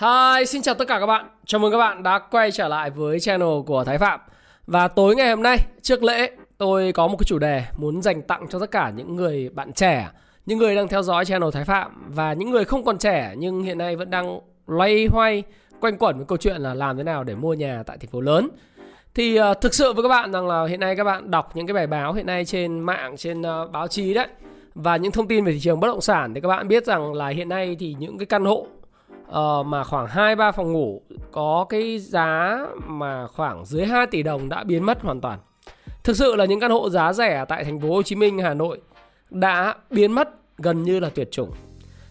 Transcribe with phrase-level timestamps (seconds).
[0.00, 1.26] Hi, xin chào tất cả các bạn.
[1.46, 4.20] Chào mừng các bạn đã quay trở lại với channel của Thái Phạm.
[4.66, 8.22] Và tối ngày hôm nay, trước lễ, tôi có một cái chủ đề muốn dành
[8.22, 10.08] tặng cho tất cả những người bạn trẻ,
[10.46, 13.62] những người đang theo dõi channel Thái Phạm và những người không còn trẻ nhưng
[13.62, 15.42] hiện nay vẫn đang loay hoay
[15.80, 18.20] quanh quẩn với câu chuyện là làm thế nào để mua nhà tại thành phố
[18.20, 18.48] lớn.
[19.14, 21.66] Thì uh, thực sự với các bạn rằng là hiện nay các bạn đọc những
[21.66, 24.28] cái bài báo hiện nay trên mạng, trên uh, báo chí đấy
[24.74, 27.14] và những thông tin về thị trường bất động sản thì các bạn biết rằng
[27.14, 28.66] là hiện nay thì những cái căn hộ
[29.28, 34.22] uh, mà khoảng 2 3 phòng ngủ có cái giá mà khoảng dưới 2 tỷ
[34.22, 35.38] đồng đã biến mất hoàn toàn.
[36.04, 38.54] Thực sự là những căn hộ giá rẻ tại thành phố Hồ Chí Minh, Hà
[38.54, 38.80] Nội
[39.30, 41.50] đã biến mất gần như là tuyệt chủng.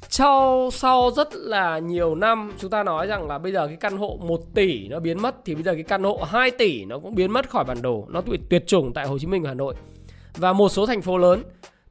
[0.10, 3.98] Sau sau rất là nhiều năm chúng ta nói rằng là bây giờ cái căn
[3.98, 7.00] hộ 1 tỷ nó biến mất thì bây giờ cái căn hộ 2 tỷ nó
[7.00, 9.54] cũng biến mất khỏi bản đồ, nó tuyệt, tuyệt chủng tại Hồ Chí Minh, Hà
[9.54, 9.76] Nội.
[10.38, 11.44] Và một số thành phố lớn,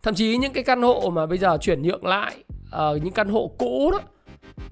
[0.03, 2.37] thậm chí những cái căn hộ mà bây giờ chuyển nhượng lại
[2.67, 4.01] uh, những căn hộ cũ đó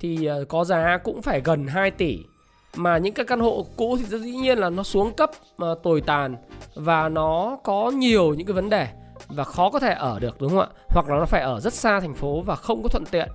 [0.00, 2.18] thì ờ, có giá cũng phải gần 2 tỷ.
[2.76, 6.00] Mà những cái căn hộ cũ thì dĩ nhiên là nó xuống cấp mà tồi
[6.00, 6.36] tàn
[6.74, 8.88] và nó có nhiều những cái vấn đề
[9.28, 10.68] và khó có thể ở được đúng không ạ?
[10.88, 13.28] Hoặc là nó phải ở rất xa thành phố và không có thuận tiện.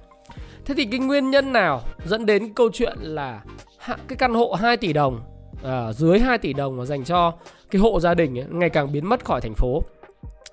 [0.65, 3.41] Thế thì cái nguyên nhân nào dẫn đến câu chuyện là
[3.87, 5.21] cái căn hộ 2 tỷ đồng
[5.63, 7.33] à, dưới 2 tỷ đồng mà dành cho
[7.71, 9.83] cái hộ gia đình ấy, ngày càng biến mất khỏi thành phố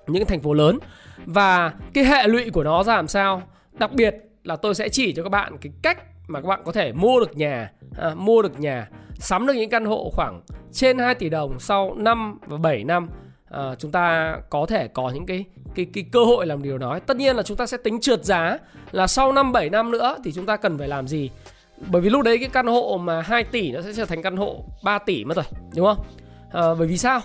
[0.07, 0.79] những thành phố lớn?
[1.25, 3.41] Và cái hệ lụy của nó ra làm sao?
[3.71, 4.15] Đặc biệt
[4.45, 7.19] là tôi sẽ chỉ cho các bạn cái cách mà các bạn có thể mua
[7.19, 10.41] được nhà à, mua được nhà sắm được những căn hộ khoảng
[10.71, 13.09] trên 2 tỷ đồng sau 5 và 7 năm
[13.49, 15.45] à, chúng ta có thể có những cái
[15.75, 16.99] cái cái cơ hội làm điều đó.
[16.99, 18.57] Tất nhiên là chúng ta sẽ tính trượt giá
[18.91, 21.29] là sau 5 7 năm nữa thì chúng ta cần phải làm gì.
[21.91, 24.37] Bởi vì lúc đấy cái căn hộ mà 2 tỷ nó sẽ trở thành căn
[24.37, 25.45] hộ 3 tỷ mất rồi,
[25.75, 26.05] đúng không?
[26.51, 27.21] À, bởi vì sao?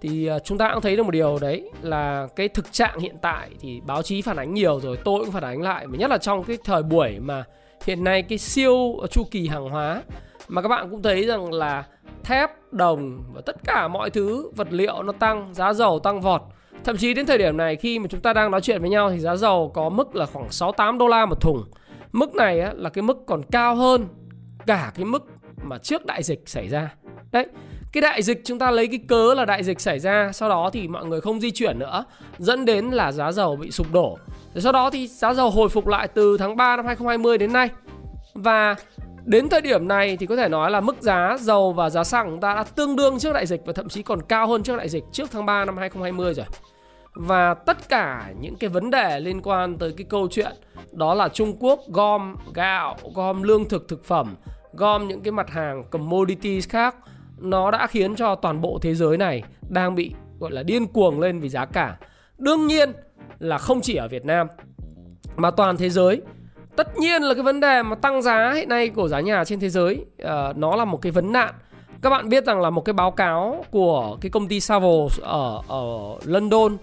[0.00, 3.16] Thì à, chúng ta cũng thấy được một điều đấy là cái thực trạng hiện
[3.22, 6.10] tại thì báo chí phản ánh nhiều rồi tôi cũng phản ánh lại mà nhất
[6.10, 7.44] là trong cái thời buổi mà
[7.84, 10.02] hiện nay cái siêu à, chu kỳ hàng hóa
[10.48, 11.84] mà các bạn cũng thấy rằng là
[12.24, 16.42] thép đồng và tất cả mọi thứ vật liệu nó tăng giá dầu tăng vọt.
[16.84, 19.10] Thậm chí đến thời điểm này khi mà chúng ta đang nói chuyện với nhau
[19.10, 21.64] thì giá dầu có mức là khoảng 68 đô la một thùng.
[22.12, 24.06] Mức này á, là cái mức còn cao hơn
[24.66, 25.26] cả cái mức
[25.62, 26.94] mà trước đại dịch xảy ra.
[27.32, 27.46] Đấy
[27.92, 30.70] cái đại dịch chúng ta lấy cái cớ là đại dịch xảy ra sau đó
[30.72, 32.04] thì mọi người không di chuyển nữa
[32.38, 34.18] dẫn đến là giá dầu bị sụp đổ.
[34.54, 37.52] Rồi sau đó thì giá dầu hồi phục lại từ tháng 3 năm 2020 đến
[37.52, 37.68] nay.
[38.34, 38.74] Và
[39.24, 42.30] đến thời điểm này thì có thể nói là mức giá dầu và giá xăng
[42.30, 44.76] chúng ta đã tương đương trước đại dịch và thậm chí còn cao hơn trước
[44.76, 46.46] đại dịch trước tháng 3 năm 2020 rồi.
[47.14, 50.52] Và tất cả những cái vấn đề liên quan tới cái câu chuyện
[50.92, 54.36] đó là Trung Quốc gom gạo, gom lương thực thực phẩm,
[54.72, 56.96] gom những cái mặt hàng commodities khác
[57.42, 61.20] nó đã khiến cho toàn bộ thế giới này đang bị gọi là điên cuồng
[61.20, 61.96] lên vì giá cả.
[62.38, 62.92] Đương nhiên
[63.38, 64.46] là không chỉ ở Việt Nam
[65.36, 66.22] mà toàn thế giới.
[66.76, 69.60] Tất nhiên là cái vấn đề mà tăng giá hiện nay của giá nhà trên
[69.60, 71.54] thế giới uh, nó là một cái vấn nạn.
[72.02, 75.62] Các bạn biết rằng là một cái báo cáo của cái công ty Savills ở
[75.68, 75.84] ở
[76.24, 76.76] London,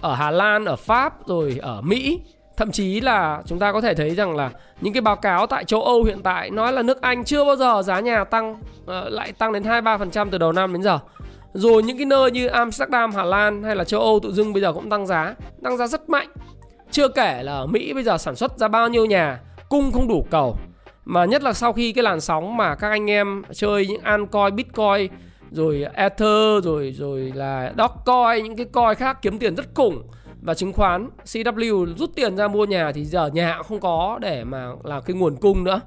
[0.00, 2.20] ở Hà Lan, ở Pháp rồi ở Mỹ
[2.56, 4.50] Thậm chí là chúng ta có thể thấy rằng là
[4.80, 7.56] những cái báo cáo tại châu Âu hiện tại nói là nước Anh chưa bao
[7.56, 10.98] giờ giá nhà tăng uh, lại tăng đến 2-3% từ đầu năm đến giờ.
[11.52, 14.62] Rồi những cái nơi như Amsterdam, Hà Lan hay là châu Âu tự dưng bây
[14.62, 16.28] giờ cũng tăng giá, tăng giá rất mạnh.
[16.90, 20.08] Chưa kể là ở Mỹ bây giờ sản xuất ra bao nhiêu nhà, cung không
[20.08, 20.56] đủ cầu.
[21.04, 24.56] Mà nhất là sau khi cái làn sóng mà các anh em chơi những altcoin,
[24.56, 25.10] bitcoin
[25.50, 30.02] rồi ether rồi rồi là dogecoin những cái coin khác kiếm tiền rất khủng
[30.44, 34.18] và chứng khoán CW rút tiền ra mua nhà thì giờ nhà cũng không có
[34.22, 35.80] để mà là cái nguồn cung nữa.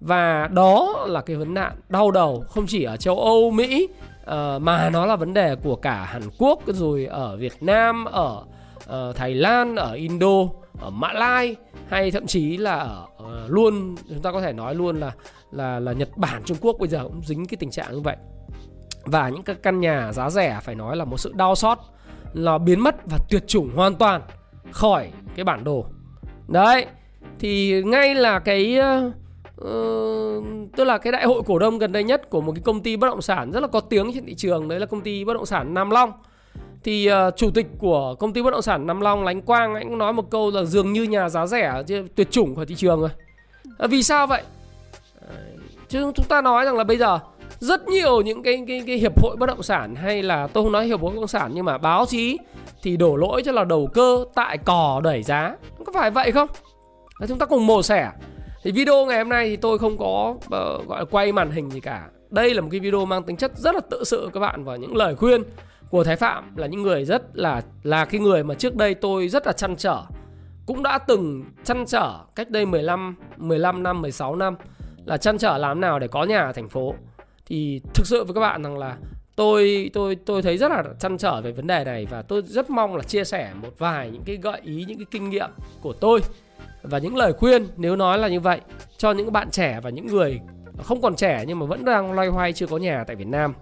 [0.00, 3.88] Và đó là cái vấn nạn đau đầu không chỉ ở châu Âu Mỹ
[4.22, 8.44] uh, mà nó là vấn đề của cả Hàn Quốc rồi ở Việt Nam ở
[8.78, 10.36] uh, Thái Lan ở Indo
[10.80, 11.56] ở Mã Lai
[11.88, 15.12] hay thậm chí là ở uh, luôn chúng ta có thể nói luôn là
[15.50, 18.16] là là Nhật Bản Trung Quốc bây giờ cũng dính cái tình trạng như vậy.
[19.04, 21.78] Và những cái căn nhà giá rẻ phải nói là một sự đau xót
[22.36, 24.22] là biến mất và tuyệt chủng hoàn toàn
[24.70, 25.84] khỏi cái bản đồ.
[26.48, 26.86] Đấy
[27.38, 28.78] thì ngay là cái
[29.60, 30.44] uh,
[30.76, 32.96] tức là cái đại hội cổ đông gần đây nhất của một cái công ty
[32.96, 35.34] bất động sản rất là có tiếng trên thị trường đấy là công ty bất
[35.34, 36.12] động sản Nam Long.
[36.84, 39.88] Thì uh, chủ tịch của công ty bất động sản Nam Long Lánh Quang anh
[39.88, 41.82] cũng nói một câu là dường như nhà giá rẻ
[42.14, 43.10] tuyệt chủng khỏi thị trường rồi.
[43.78, 44.42] À, vì sao vậy?
[45.88, 47.18] Chứ chúng ta nói rằng là bây giờ
[47.58, 50.72] rất nhiều những cái, cái cái hiệp hội bất động sản hay là tôi không
[50.72, 52.38] nói hiệp hội bất động sản nhưng mà báo chí
[52.82, 55.56] thì đổ lỗi cho là đầu cơ tại cò đẩy giá.
[55.86, 56.48] Có phải vậy không?
[57.28, 58.10] Chúng ta cùng mổ xẻ.
[58.62, 61.70] Thì video ngày hôm nay thì tôi không có uh, gọi là quay màn hình
[61.70, 62.08] gì cả.
[62.30, 64.76] Đây là một cái video mang tính chất rất là tự sự các bạn và
[64.76, 65.42] những lời khuyên
[65.90, 69.28] của Thái Phạm là những người rất là là cái người mà trước đây tôi
[69.28, 70.02] rất là chăn trở
[70.66, 74.56] cũng đã từng chăn trở cách đây 15 15 năm 16 năm
[75.04, 76.94] là chăn trở làm nào để có nhà ở thành phố
[77.46, 78.96] thì thực sự với các bạn rằng là
[79.36, 82.70] tôi tôi tôi thấy rất là chăn trở về vấn đề này và tôi rất
[82.70, 85.50] mong là chia sẻ một vài những cái gợi ý những cái kinh nghiệm
[85.80, 86.20] của tôi
[86.82, 88.60] và những lời khuyên nếu nói là như vậy
[88.98, 90.40] cho những bạn trẻ và những người
[90.82, 93.54] không còn trẻ nhưng mà vẫn đang loay hoay chưa có nhà tại Việt Nam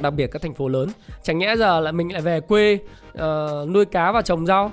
[0.00, 0.88] đặc biệt các thành phố lớn.
[1.22, 2.78] Chẳng nhẽ giờ là mình lại về quê
[3.12, 4.72] uh, nuôi cá và trồng rau.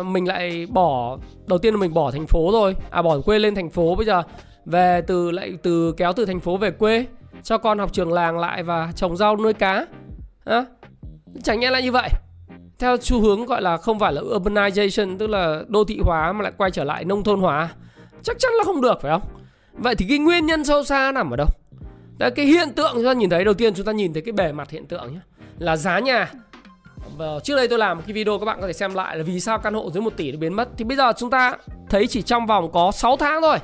[0.00, 3.38] Uh, mình lại bỏ đầu tiên là mình bỏ thành phố rồi à bỏ quê
[3.38, 4.22] lên thành phố bây giờ.
[4.64, 7.06] Về từ lại từ kéo từ thành phố về quê
[7.42, 9.86] cho con học trường làng lại và trồng rau nuôi cá.
[10.44, 10.64] À,
[11.42, 12.10] chẳng nhẽ là như vậy.
[12.78, 16.42] Theo xu hướng gọi là không phải là urbanization tức là đô thị hóa mà
[16.42, 17.68] lại quay trở lại nông thôn hóa.
[18.22, 19.22] Chắc chắn là không được phải không?
[19.72, 21.46] Vậy thì cái nguyên nhân sâu xa nằm ở đâu?
[22.18, 24.32] Đấy, cái hiện tượng chúng ta nhìn thấy đầu tiên chúng ta nhìn thấy cái
[24.32, 25.20] bề mặt hiện tượng nhé
[25.58, 26.30] là giá nhà.
[27.16, 29.22] Và trước đây tôi làm một cái video các bạn có thể xem lại là
[29.22, 30.68] vì sao căn hộ dưới 1 tỷ nó biến mất.
[30.76, 31.56] Thì bây giờ chúng ta
[31.90, 33.56] thấy chỉ trong vòng có 6 tháng thôi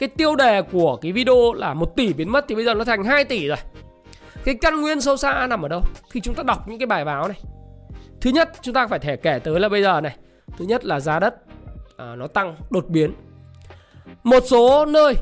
[0.00, 2.84] cái tiêu đề của cái video là một tỷ biến mất thì bây giờ nó
[2.84, 3.58] thành 2 tỷ rồi.
[4.44, 5.80] Cái căn nguyên sâu xa nằm ở đâu?
[6.10, 7.40] Khi chúng ta đọc những cái bài báo này.
[8.20, 10.16] Thứ nhất chúng ta phải thể kể tới là bây giờ này.
[10.58, 11.34] Thứ nhất là giá đất
[11.96, 13.12] à, nó tăng đột biến.
[14.24, 15.14] Một số nơi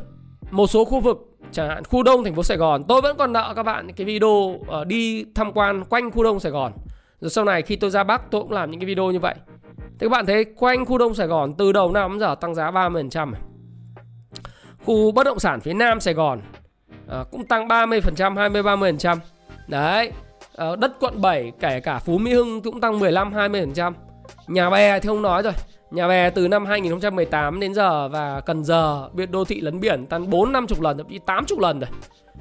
[0.51, 1.19] một số khu vực
[1.53, 2.85] chẳng hạn khu đông thành phố Sài Gòn.
[2.89, 6.41] Tôi vẫn còn nợ các bạn cái video uh, đi tham quan quanh khu đông
[6.41, 6.73] Sài Gòn.
[7.21, 9.35] Rồi sau này khi tôi ra Bắc tôi cũng làm những cái video như vậy.
[9.77, 12.55] Thì các bạn thấy quanh khu đông Sài Gòn từ đầu năm đến giờ tăng
[12.55, 13.33] giá 30%
[14.89, 16.41] khu bất động sản phía Nam Sài Gòn
[17.09, 19.17] à, cũng tăng 30% 20 30%
[19.67, 20.13] đấy
[20.57, 23.93] à, đất quận 7 kể cả Phú Mỹ Hưng cũng tăng 15 20%
[24.47, 25.53] nhà bè thì không nói rồi
[25.91, 30.07] Nhà bè từ năm 2018 đến giờ và Cần Giờ biệt đô thị lấn biển
[30.07, 31.91] tăng 4 50 lần thậm chí 80 lần rồi.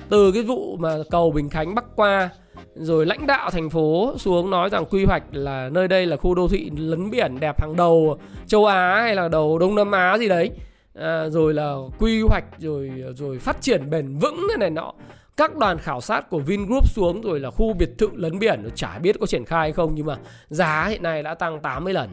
[0.10, 2.30] Từ cái vụ mà cầu Bình Khánh bắc qua
[2.76, 6.36] rồi lãnh đạo thành phố xuống nói rằng quy hoạch là nơi đây là khu
[6.36, 8.18] đô thị lấn biển đẹp hàng đầu
[8.48, 10.52] châu Á hay là đầu Đông Nam Á gì đấy.
[11.00, 14.94] À, rồi là quy hoạch rồi rồi phát triển bền vững thế này nọ
[15.38, 18.70] các đoàn khảo sát của Vingroup xuống rồi là khu biệt thự lấn biển nó
[18.70, 20.18] chả biết có triển khai hay không nhưng mà
[20.50, 22.10] giá hiện nay đã tăng 80 lần.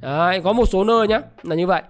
[0.00, 1.82] Đấy, có một số nơi nhá là như vậy.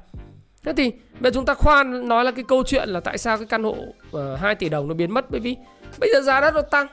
[0.64, 0.90] Thế thì
[1.20, 3.64] bây giờ chúng ta khoan nói là cái câu chuyện là tại sao cái căn
[3.64, 3.76] hộ
[4.12, 5.56] ờ, uh, 2 tỷ đồng nó biến mất bởi vì
[6.00, 6.86] bây giờ giá đất nó tăng.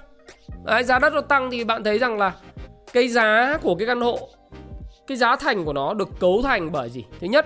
[0.66, 2.34] Đấy, giá đất nó tăng thì bạn thấy rằng là
[2.94, 4.30] cái giá của cái căn hộ
[5.08, 7.06] cái giá thành của nó được cấu thành bởi gì?
[7.20, 7.46] Thứ nhất,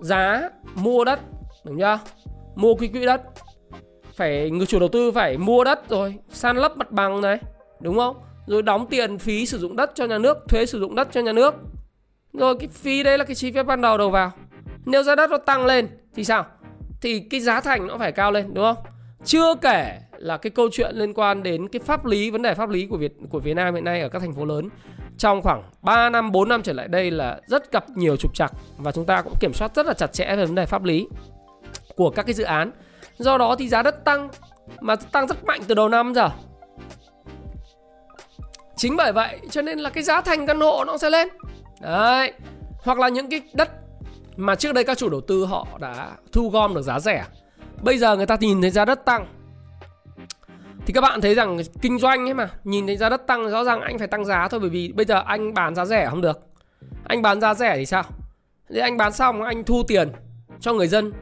[0.00, 1.20] giá mua đất,
[1.64, 1.98] đúng chưa?
[2.54, 3.22] Mua cái quỹ đất.
[4.16, 7.38] Phải người chủ đầu tư phải mua đất rồi, san lấp mặt bằng này,
[7.80, 8.16] đúng không?
[8.46, 11.20] Rồi đóng tiền phí sử dụng đất cho nhà nước, thuế sử dụng đất cho
[11.20, 11.54] nhà nước.
[12.32, 14.32] Rồi cái phí đấy là cái chi phí ban đầu đầu vào.
[14.86, 16.46] Nếu giá đất nó tăng lên thì sao?
[17.02, 18.84] Thì cái giá thành nó phải cao lên đúng không?
[19.24, 22.68] Chưa kể là cái câu chuyện liên quan đến cái pháp lý vấn đề pháp
[22.68, 24.68] lý của Việt của Việt Nam hiện nay ở các thành phố lớn
[25.18, 28.52] trong khoảng 3 năm 4 năm trở lại đây là rất gặp nhiều trục trặc
[28.76, 31.06] và chúng ta cũng kiểm soát rất là chặt chẽ về vấn đề pháp lý
[31.96, 32.70] của các cái dự án.
[33.18, 34.28] Do đó thì giá đất tăng,
[34.80, 36.30] mà tăng rất mạnh từ đầu năm giờ.
[38.76, 41.28] Chính bởi vậy cho nên là cái giá thành căn hộ nó sẽ lên.
[41.80, 42.32] Đấy,
[42.82, 43.70] Hoặc là những cái đất
[44.36, 47.24] mà trước đây các chủ đầu tư họ đã thu gom được giá rẻ
[47.82, 49.26] Bây giờ người ta nhìn thấy giá đất tăng
[50.86, 53.64] thì các bạn thấy rằng kinh doanh ấy mà, Nhìn thấy giá đất tăng, rõ
[53.64, 56.20] ràng anh phải tăng giá thôi, Bởi vì bây giờ anh bán giá rẻ không
[56.20, 56.40] được.
[57.04, 58.02] Anh bán giá rẻ thì sao?
[58.68, 60.08] Thì anh bán xong, anh thu tiền
[60.60, 61.12] cho người dân,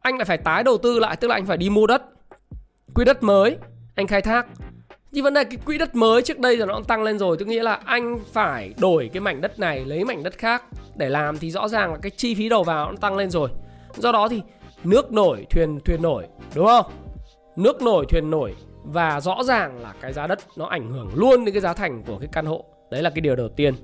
[0.00, 2.02] Anh lại phải tái đầu tư lại, Tức là anh phải đi mua đất.
[2.94, 3.56] Quỹ đất mới,
[3.94, 4.46] Anh khai thác.
[5.10, 7.48] Nhưng vấn đề cái quỹ đất mới trước đây giờ nó tăng lên rồi, Tức
[7.48, 10.64] nghĩa là anh phải đổi cái mảnh đất này, Lấy mảnh đất khác
[10.96, 13.48] để làm, Thì rõ ràng là cái chi phí đầu vào nó tăng lên rồi.
[13.96, 14.42] Do đó thì
[14.84, 16.86] nước nổi, thuyền thuyền nổi, Đúng không?
[17.56, 18.54] Nước nổi, thuyền nổi.
[18.86, 22.02] Và rõ ràng là cái giá đất nó ảnh hưởng luôn đến cái giá thành
[22.06, 22.64] của cái căn hộ.
[22.90, 23.74] Đấy là cái điều đầu tiên.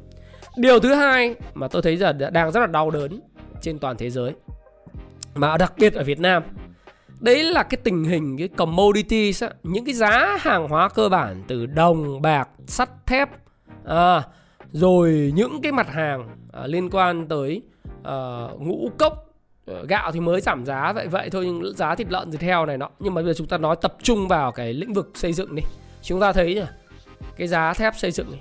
[0.56, 3.20] Điều thứ hai mà tôi thấy giờ đang rất là đau đớn
[3.62, 4.34] trên toàn thế giới
[5.34, 6.42] Mà đặc biệt ở Việt Nam
[7.20, 11.66] đấy là cái tình hình cái commodities những cái giá hàng hóa cơ bản từ
[11.66, 13.28] đồng bạc sắt thép
[13.84, 14.22] à,
[14.72, 17.62] rồi những cái mặt hàng à, liên quan tới
[18.04, 19.31] à, ngũ cốc
[19.66, 22.66] Ờ, gạo thì mới giảm giá vậy vậy thôi nhưng giá thịt lợn thịt heo
[22.66, 25.10] này nọ nhưng mà bây giờ chúng ta nói tập trung vào cái lĩnh vực
[25.14, 25.62] xây dựng đi
[26.02, 26.64] chúng ta thấy nhỉ
[27.36, 28.40] cái giá thép xây dựng này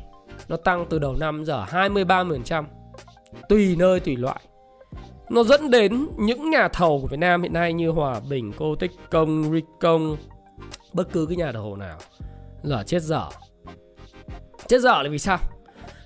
[0.49, 2.63] nó tăng từ đầu năm giờ 20 30%
[3.49, 4.41] tùy nơi tùy loại
[5.31, 8.75] nó dẫn đến những nhà thầu của Việt Nam hiện nay như Hòa Bình, Cô
[8.75, 10.15] Tích Công, Ricom
[10.93, 11.97] bất cứ cái nhà thầu nào
[12.63, 13.29] là chết dở.
[14.67, 15.37] Chết dở là vì sao?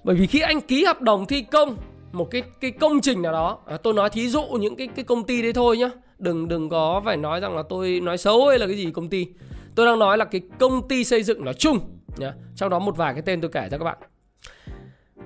[0.03, 1.77] Bởi vì khi anh ký hợp đồng thi công
[2.15, 5.05] một cái cái công trình nào đó, à, tôi nói thí dụ những cái cái
[5.05, 5.89] công ty đấy thôi nhá.
[6.19, 9.09] Đừng đừng có phải nói rằng là tôi nói xấu hay là cái gì công
[9.09, 9.27] ty.
[9.75, 11.79] Tôi đang nói là cái công ty xây dựng nói chung
[12.17, 12.33] nhá.
[12.55, 13.97] Trong đó một vài cái tên tôi kể cho các bạn.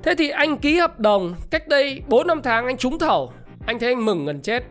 [0.03, 3.31] Thế thì anh ký hợp đồng cách đây 4 năm tháng anh trúng thầu
[3.65, 4.63] anh thấy anh mừng gần chết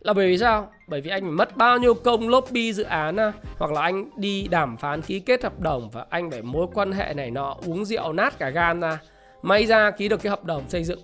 [0.00, 0.70] là bởi vì sao?
[0.88, 3.32] Bởi vì anh phải mất bao nhiêu công lobby dự án à?
[3.58, 6.92] hoặc là anh đi đàm phán ký kết hợp đồng và anh phải mối quan
[6.92, 8.98] hệ này nọ uống rượu nát cả gan ra
[9.42, 10.98] may ra ký được cái hợp đồng xây dựng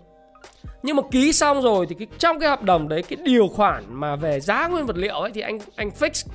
[0.83, 3.85] nhưng mà ký xong rồi thì cái, trong cái hợp đồng đấy cái điều khoản
[3.89, 6.29] mà về giá nguyên vật liệu ấy thì anh anh fix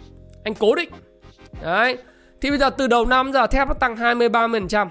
[0.43, 0.89] anh cố định.
[1.61, 1.97] Đấy.
[2.41, 4.87] Thì bây giờ từ đầu năm giờ thép nó tăng 20 30%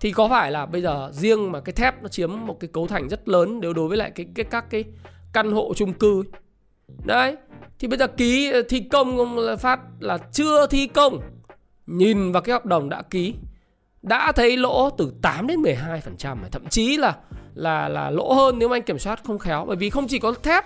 [0.00, 2.86] thì có phải là bây giờ riêng mà cái thép nó chiếm một cái cấu
[2.86, 4.84] thành rất lớn nếu đối với lại cái, cái các cái
[5.32, 6.40] căn hộ chung cư ấy.
[7.04, 7.36] đấy.
[7.78, 11.20] Thì bây giờ ký thi công phát là chưa thi công.
[11.86, 13.34] Nhìn vào cái hợp đồng đã ký
[14.02, 17.16] đã thấy lỗ từ 8 đến 12 phần trăm thậm chí là
[17.54, 19.64] là là lỗ hơn nếu mà anh kiểm soát không khéo.
[19.68, 20.64] Bởi vì không chỉ có thép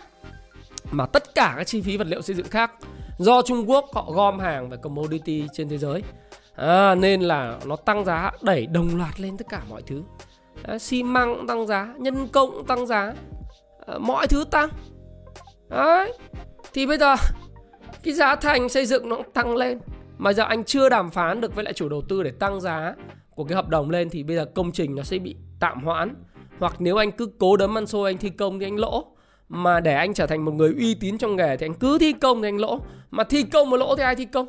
[0.90, 2.70] mà tất cả các chi phí vật liệu xây dựng khác
[3.18, 6.02] do Trung Quốc họ gom hàng về commodity trên thế giới.
[6.56, 10.02] À, nên là nó tăng giá đẩy đồng loạt lên tất cả mọi thứ.
[10.62, 13.14] À, xi măng cũng tăng giá nhân công cũng tăng giá
[13.86, 14.68] à, mọi thứ tăng.
[15.68, 16.12] Đấy
[16.72, 17.14] thì bây giờ
[18.02, 19.78] cái giá thành xây dựng nó cũng tăng lên.
[20.18, 22.94] Mà giờ anh chưa đàm phán được với lại chủ đầu tư để tăng giá
[23.30, 26.14] của cái hợp đồng lên thì bây giờ công trình nó sẽ bị tạm hoãn
[26.58, 29.06] hoặc nếu anh cứ cố đấm ăn xôi anh thi công thì anh lỗ.
[29.48, 32.12] Mà để anh trở thành một người uy tín trong nghề thì anh cứ thi
[32.12, 32.80] công thì anh lỗ.
[33.10, 34.46] Mà thi công mà lỗ thì ai thi công?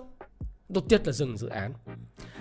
[0.74, 1.74] Tốt nhất là dừng dự án.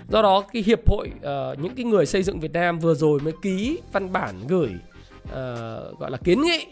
[0.09, 3.19] Do đó cái hiệp hội uh, những cái người xây dựng Việt Nam vừa rồi
[3.19, 4.69] mới ký văn bản gửi
[5.23, 6.65] uh, gọi là kiến nghị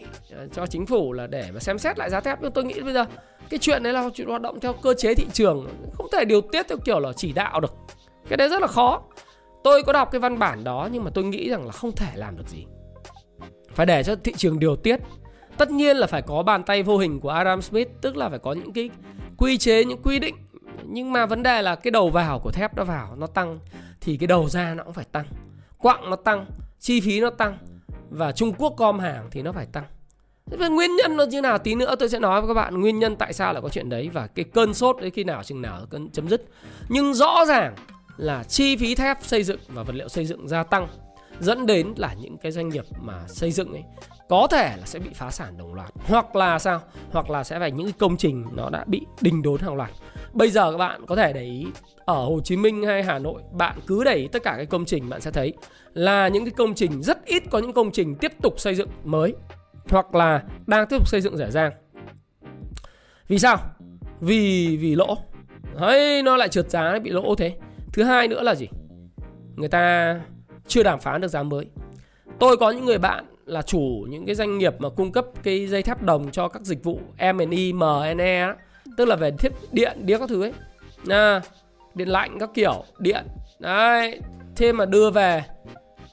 [0.44, 2.38] uh, cho chính phủ là để mà xem xét lại giá thép.
[2.42, 3.04] Nhưng tôi nghĩ bây giờ
[3.50, 6.40] cái chuyện đấy là chuyện hoạt động theo cơ chế thị trường không thể điều
[6.40, 7.74] tiết theo kiểu là chỉ đạo được.
[8.28, 9.02] Cái đấy rất là khó.
[9.64, 12.10] Tôi có đọc cái văn bản đó nhưng mà tôi nghĩ rằng là không thể
[12.14, 12.66] làm được gì
[13.74, 15.00] phải để cho thị trường điều tiết.
[15.56, 18.38] Tất nhiên là phải có bàn tay vô hình của Adam Smith, tức là phải
[18.38, 18.90] có những cái
[19.36, 20.34] quy chế, những quy định.
[20.84, 23.58] Nhưng mà vấn đề là cái đầu vào của thép nó vào, nó tăng,
[24.00, 25.24] thì cái đầu ra nó cũng phải tăng.
[25.78, 26.46] Quặng nó tăng,
[26.80, 27.58] chi phí nó tăng,
[28.10, 29.84] và Trung Quốc gom hàng thì nó phải tăng.
[30.50, 32.98] Thế nguyên nhân nó như nào tí nữa tôi sẽ nói với các bạn nguyên
[32.98, 35.62] nhân tại sao lại có chuyện đấy và cái cơn sốt đấy khi nào chừng
[35.62, 36.44] nào cơn chấm dứt.
[36.88, 37.74] Nhưng rõ ràng
[38.16, 40.88] là chi phí thép xây dựng và vật liệu xây dựng gia tăng
[41.40, 43.84] dẫn đến là những cái doanh nghiệp mà xây dựng ấy,
[44.28, 46.80] có thể là sẽ bị phá sản đồng loạt, hoặc là sao?
[47.10, 49.90] Hoặc là sẽ phải những cái công trình nó đã bị đình đốn hàng loạt.
[50.32, 51.66] Bây giờ các bạn có thể để ý,
[52.04, 54.84] ở Hồ Chí Minh hay Hà Nội, bạn cứ để ý tất cả cái công
[54.84, 55.52] trình bạn sẽ thấy
[55.94, 58.88] là những cái công trình, rất ít có những công trình tiếp tục xây dựng
[59.04, 59.34] mới,
[59.88, 61.72] hoặc là đang tiếp tục xây dựng rẻ rang.
[63.28, 63.58] Vì sao?
[64.20, 65.18] Vì vì lỗ.
[65.74, 67.56] Ấy nó lại trượt giá, bị lỗ thế.
[67.92, 68.68] Thứ hai nữa là gì?
[69.56, 70.20] Người ta
[70.68, 71.66] chưa đàm phán được giá mới.
[72.38, 75.66] Tôi có những người bạn là chủ những cái doanh nghiệp mà cung cấp cái
[75.66, 78.52] dây thép đồng cho các dịch vụ M&E, M&E
[78.96, 80.52] tức là về thiết điện đĩa các thứ ấy.
[81.08, 81.40] À,
[81.94, 83.26] điện lạnh các kiểu điện.
[83.58, 84.20] Đấy
[84.56, 85.42] thế mà đưa về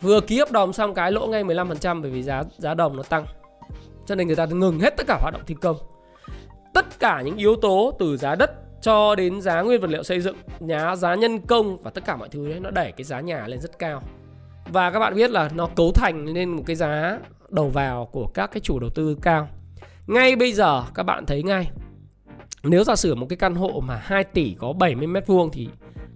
[0.02, 3.04] vừa ký hợp đồng xong cái lỗ ngay 15% bởi vì giá giá đồng nó
[3.04, 3.26] tăng.
[4.06, 5.78] Cho nên người ta ngừng hết tất cả hoạt động thi công.
[6.74, 10.22] Tất cả những yếu tố từ giá đất cho đến giá nguyên vật liệu xây
[10.22, 13.22] dựng nhà giá nhân công và tất cả mọi thứ đấy nó đẩy cái giá
[13.22, 14.02] nhà lên rất cao
[14.66, 17.20] và các bạn biết là nó cấu thành lên một cái giá
[17.50, 19.48] đầu vào của các cái chủ đầu tư cao
[20.08, 21.72] ngay bây giờ các bạn thấy ngay
[22.64, 25.70] nếu giả sử một cái căn hộ mà 2 tỷ có 70 mét vuông thì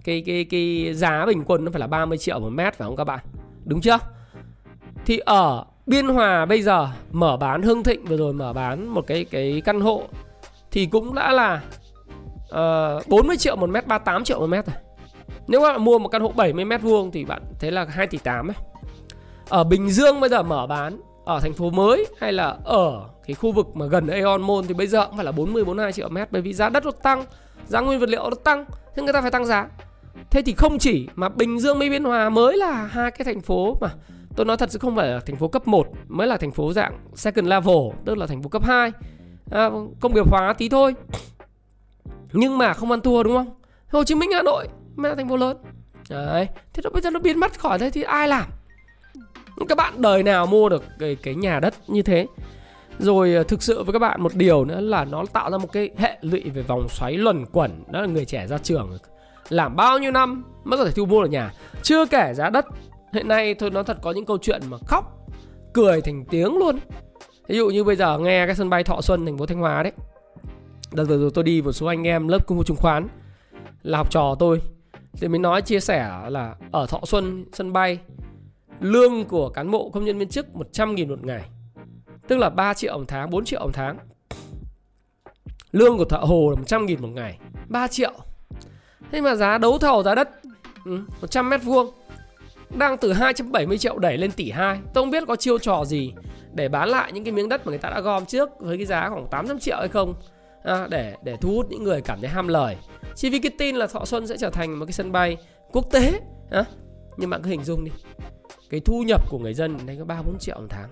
[0.03, 2.95] cái cái cái giá bình quân nó phải là 30 triệu một mét phải không
[2.95, 3.19] các bạn?
[3.65, 3.97] Đúng chưa?
[5.05, 9.07] Thì ở Biên Hòa bây giờ mở bán Hưng Thịnh vừa rồi mở bán một
[9.07, 10.03] cái cái căn hộ
[10.71, 11.61] thì cũng đã là
[12.49, 14.75] ờ, uh, 40 triệu một mét, 38 triệu một mét rồi.
[15.49, 18.07] Nếu các bạn mua một căn hộ 70 mét vuông thì bạn thế là 2
[18.07, 18.55] tỷ 8 ấy.
[19.49, 23.33] Ở Bình Dương bây giờ mở bán ở thành phố mới hay là ở cái
[23.33, 26.09] khu vực mà gần Aeon Mall thì bây giờ cũng phải là 40 42 triệu
[26.09, 27.25] mét bởi vì giá đất nó tăng,
[27.67, 28.65] giá nguyên vật liệu nó tăng,
[28.95, 29.67] thế người ta phải tăng giá.
[30.31, 33.41] Thế thì không chỉ mà Bình Dương với Biên Hòa mới là hai cái thành
[33.41, 33.89] phố mà
[34.35, 36.73] tôi nói thật sự không phải là thành phố cấp 1 mới là thành phố
[36.73, 38.91] dạng second level, tức là thành phố cấp 2.
[39.51, 40.95] À, công nghiệp hóa tí thôi.
[42.33, 43.53] Nhưng mà không ăn thua đúng không?
[43.91, 44.67] Hồ Chí Minh Hà Nội
[44.99, 45.57] mới là thành phố lớn.
[46.09, 48.45] Đấy, thế nó bây giờ nó biến mất khỏi đây thì ai làm?
[49.69, 52.27] các bạn đời nào mua được cái, cái nhà đất như thế?
[52.99, 55.71] Rồi à, thực sự với các bạn một điều nữa là nó tạo ra một
[55.71, 57.83] cái hệ lụy về vòng xoáy luẩn quẩn.
[57.91, 58.97] Đó là người trẻ ra trường
[59.49, 61.53] làm bao nhiêu năm mới có thể thu mua được nhà?
[61.83, 62.65] Chưa kể giá đất.
[63.13, 65.27] Hiện nay thôi nó thật có những câu chuyện mà khóc
[65.73, 66.79] cười thành tiếng luôn.
[67.47, 69.83] Ví dụ như bây giờ nghe cái sân bay Thọ Xuân thành phố Thanh Hóa
[69.83, 69.91] đấy.
[70.93, 73.07] Đợt vừa rồi tôi đi một số anh em lớp công vụ chứng khoán
[73.83, 74.61] là học trò tôi
[75.13, 77.99] thì mình nói, chia sẻ là ở Thọ Xuân, sân bay,
[78.79, 81.49] lương của cán bộ công nhân viên chức 100 nghìn một ngày,
[82.27, 83.97] tức là 3 triệu một tháng 4 triệu một tháng.
[85.71, 88.13] Lương của thợ hồ là 100 nghìn một ngày 3 triệu.
[89.11, 90.29] Thế mà giá đấu thầu, giá đất
[90.85, 91.91] ừ, 100 mét vuông,
[92.77, 96.13] đang từ 270 triệu đẩy lên tỷ 2 tôi không biết có chiêu trò gì
[96.53, 98.85] để bán lại những cái miếng đất mà người ta đã gom trước với cái
[98.85, 100.13] giá khoảng 800 triệu hay không
[100.69, 102.77] à, để để thu hút những người cảm thấy ham lời.
[103.15, 105.37] Chỉ vì cái tin là Thọ Xuân sẽ trở thành một cái sân bay
[105.71, 106.19] quốc tế
[106.51, 106.65] à,
[107.17, 107.91] nhưng bạn cứ hình dung đi.
[108.69, 110.89] Cái thu nhập của người dân đấy có 3 4 triệu một tháng.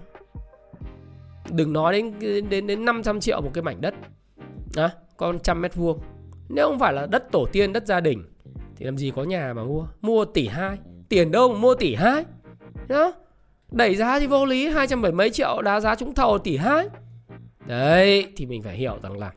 [1.49, 2.19] Đừng nói đến
[2.49, 3.93] đến đến 500 triệu một cái mảnh đất
[4.75, 5.99] à, con trăm mét vuông.
[6.49, 8.23] Nếu không phải là đất tổ tiên đất gia đình
[8.75, 9.87] thì làm gì có nhà mà mua?
[10.01, 10.77] Mua tỷ hai.
[11.09, 12.25] Tiền đâu mà mua tỷ hai?
[12.87, 13.13] Đó
[13.71, 16.87] đẩy giá thì vô lý 270 mấy triệu đá giá trúng thầu tỷ hai.
[17.67, 19.31] Đấy thì mình phải hiểu rằng là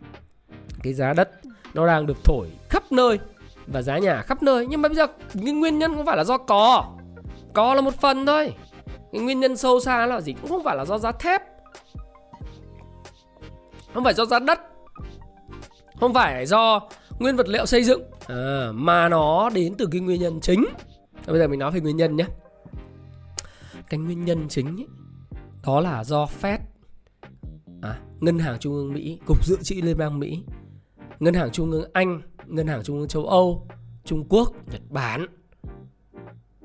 [0.82, 1.30] cái giá đất
[1.74, 3.18] nó đang được thổi khắp nơi
[3.66, 4.66] và giá nhà khắp nơi.
[4.66, 5.06] Nhưng mà bây giờ
[5.44, 6.96] cái nguyên nhân không phải là do có
[7.54, 8.54] có là một phần thôi.
[9.12, 10.32] Cái nguyên nhân sâu xa là gì?
[10.32, 11.42] Cũng không phải là do giá thép
[13.94, 14.60] không phải do giá đất
[16.00, 16.80] không phải do
[17.18, 20.64] nguyên vật liệu xây dựng à, mà nó đến từ cái nguyên nhân chính.
[21.26, 22.26] Bây giờ mình nói về nguyên nhân nhé.
[23.88, 24.86] Cái nguyên nhân chính ấy,
[25.66, 26.58] đó là do Fed
[27.82, 30.42] à, ngân hàng trung ương Mỹ cục dự trữ liên bang Mỹ
[31.20, 33.66] ngân hàng trung ương Anh ngân hàng trung ương châu Âu
[34.04, 35.26] Trung Quốc Nhật Bản.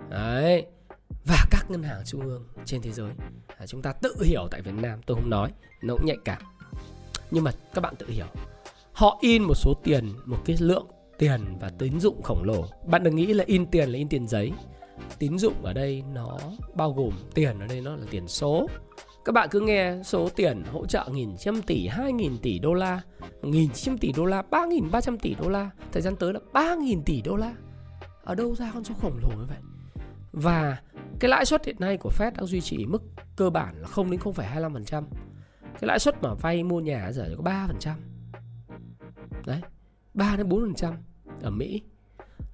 [0.09, 0.65] Đấy.
[1.25, 3.11] Và các ngân hàng trung ương trên thế giới.
[3.57, 6.41] À, chúng ta tự hiểu tại Việt Nam tôi không nói nó cũng nhạy cảm.
[7.31, 8.25] Nhưng mà các bạn tự hiểu.
[8.93, 12.65] Họ in một số tiền một cái lượng tiền và tín dụng khổng lồ.
[12.87, 14.51] Bạn đừng nghĩ là in tiền là in tiền giấy.
[15.19, 16.39] Tín dụng ở đây nó
[16.75, 18.67] bao gồm tiền ở đây nó là tiền số
[19.25, 22.73] các bạn cứ nghe số tiền hỗ trợ nghìn trăm tỷ, hai nghìn tỷ đô
[22.73, 23.01] la,
[23.41, 26.33] nghìn trăm tỷ đô la, ba nghìn ba trăm tỷ đô la, thời gian tới
[26.33, 27.53] là ba nghìn tỷ đô la.
[28.23, 29.57] Ở đâu ra con số khổng lồ như vậy?
[30.31, 30.77] Và
[31.19, 33.03] cái lãi suất hiện nay của Fed đang duy trì mức
[33.35, 35.03] cơ bản là 0 đến 0,25%.
[35.61, 37.95] Cái lãi suất mà vay mua nhà giờ có 3%.
[39.45, 39.61] Đấy,
[40.13, 40.93] 3 đến 4%
[41.41, 41.81] ở Mỹ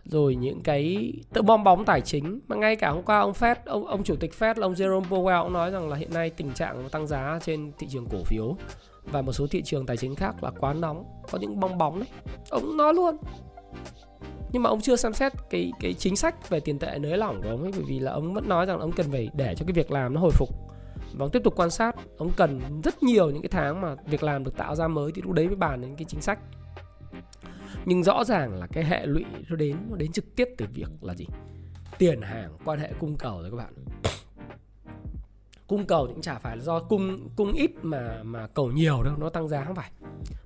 [0.05, 2.39] rồi những cái tự bong bóng tài chính.
[2.47, 5.09] Mà ngay cả hôm qua ông Fed, ông ông chủ tịch Fed là ông Jerome
[5.09, 8.17] Powell cũng nói rằng là hiện nay tình trạng tăng giá trên thị trường cổ
[8.25, 8.55] phiếu
[9.03, 11.99] và một số thị trường tài chính khác là quá nóng, có những bong bóng
[11.99, 12.07] đấy.
[12.49, 13.17] Ông nói luôn.
[14.51, 17.41] Nhưng mà ông chưa xem xét cái cái chính sách về tiền tệ nới lỏng
[17.43, 19.65] của ông ấy, bởi vì là ông vẫn nói rằng ông cần phải để cho
[19.65, 20.49] cái việc làm nó hồi phục.
[21.13, 24.23] Và ông tiếp tục quan sát, ông cần rất nhiều những cái tháng mà việc
[24.23, 26.39] làm được tạo ra mới thì lúc đấy mới bàn đến cái chính sách
[27.85, 30.89] nhưng rõ ràng là cái hệ lụy nó đến nó đến trực tiếp từ việc
[31.01, 31.25] là gì?
[31.97, 33.73] Tiền hàng, quan hệ cung cầu rồi các bạn.
[35.67, 39.13] Cung cầu cũng chả phải là do cung cung ít mà mà cầu nhiều đâu,
[39.17, 39.91] nó tăng giá không phải.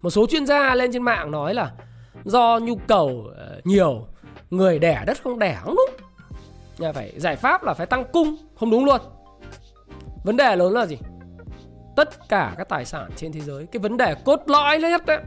[0.02, 1.72] Một số chuyên gia lên trên mạng nói là
[2.26, 4.08] do nhu cầu ờ, nhiều,
[4.50, 6.08] người đẻ đất không đẻ không đúng.
[6.78, 9.02] Nhà phải, giải pháp là phải tăng cung, không đúng luôn.
[10.24, 10.98] Vấn đề lớn là gì?
[11.96, 15.22] Tất cả các tài sản trên thế giới, cái vấn đề cốt lõi nhất đấy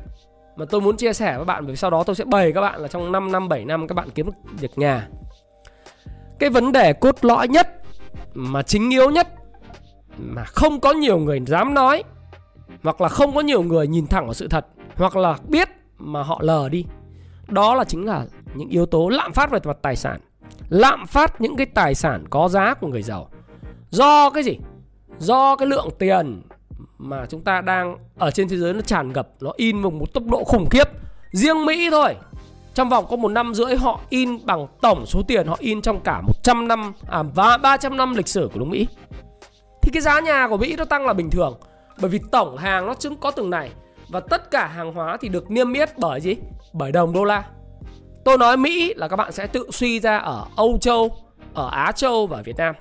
[0.59, 2.81] mà tôi muốn chia sẻ với bạn vì sau đó tôi sẽ bày các bạn
[2.81, 5.09] là trong 5 năm 7 năm các bạn kiếm được nhà.
[6.39, 7.83] Cái vấn đề cốt lõi nhất,
[8.35, 9.29] mà chính yếu nhất,
[10.19, 12.03] mà không có nhiều người dám nói,
[12.83, 14.67] hoặc là không có nhiều người nhìn thẳng vào sự thật,
[14.97, 15.69] hoặc là biết
[15.99, 16.85] mà họ lờ đi.
[17.49, 20.21] Đó là chính là những yếu tố lạm phát về mặt tài sản.
[20.69, 23.29] Lạm phát những cái tài sản có giá của người giàu.
[23.91, 24.59] Do cái gì?
[25.19, 26.43] Do cái lượng tiền
[26.99, 30.13] mà chúng ta đang ở trên thế giới nó tràn ngập, nó in bằng một
[30.15, 30.89] tốc độ khủng khiếp.
[31.33, 32.15] Riêng Mỹ thôi.
[32.75, 36.01] Trong vòng có một năm rưỡi họ in bằng tổng số tiền, họ in trong
[36.01, 38.87] cả 100 năm à và 300 năm lịch sử của nước Mỹ.
[39.83, 41.61] Thì cái giá nhà của Mỹ nó tăng là bình thường,
[42.01, 43.71] bởi vì tổng hàng nó chứng có từng này,
[44.09, 46.37] và tất cả hàng hóa thì được niêm yết bởi gì?
[46.73, 47.45] Bởi đồng đô la.
[48.25, 51.17] Tôi nói Mỹ là các bạn sẽ tự suy ra ở Âu Châu,
[51.55, 52.75] ở Á Châu và Việt Nam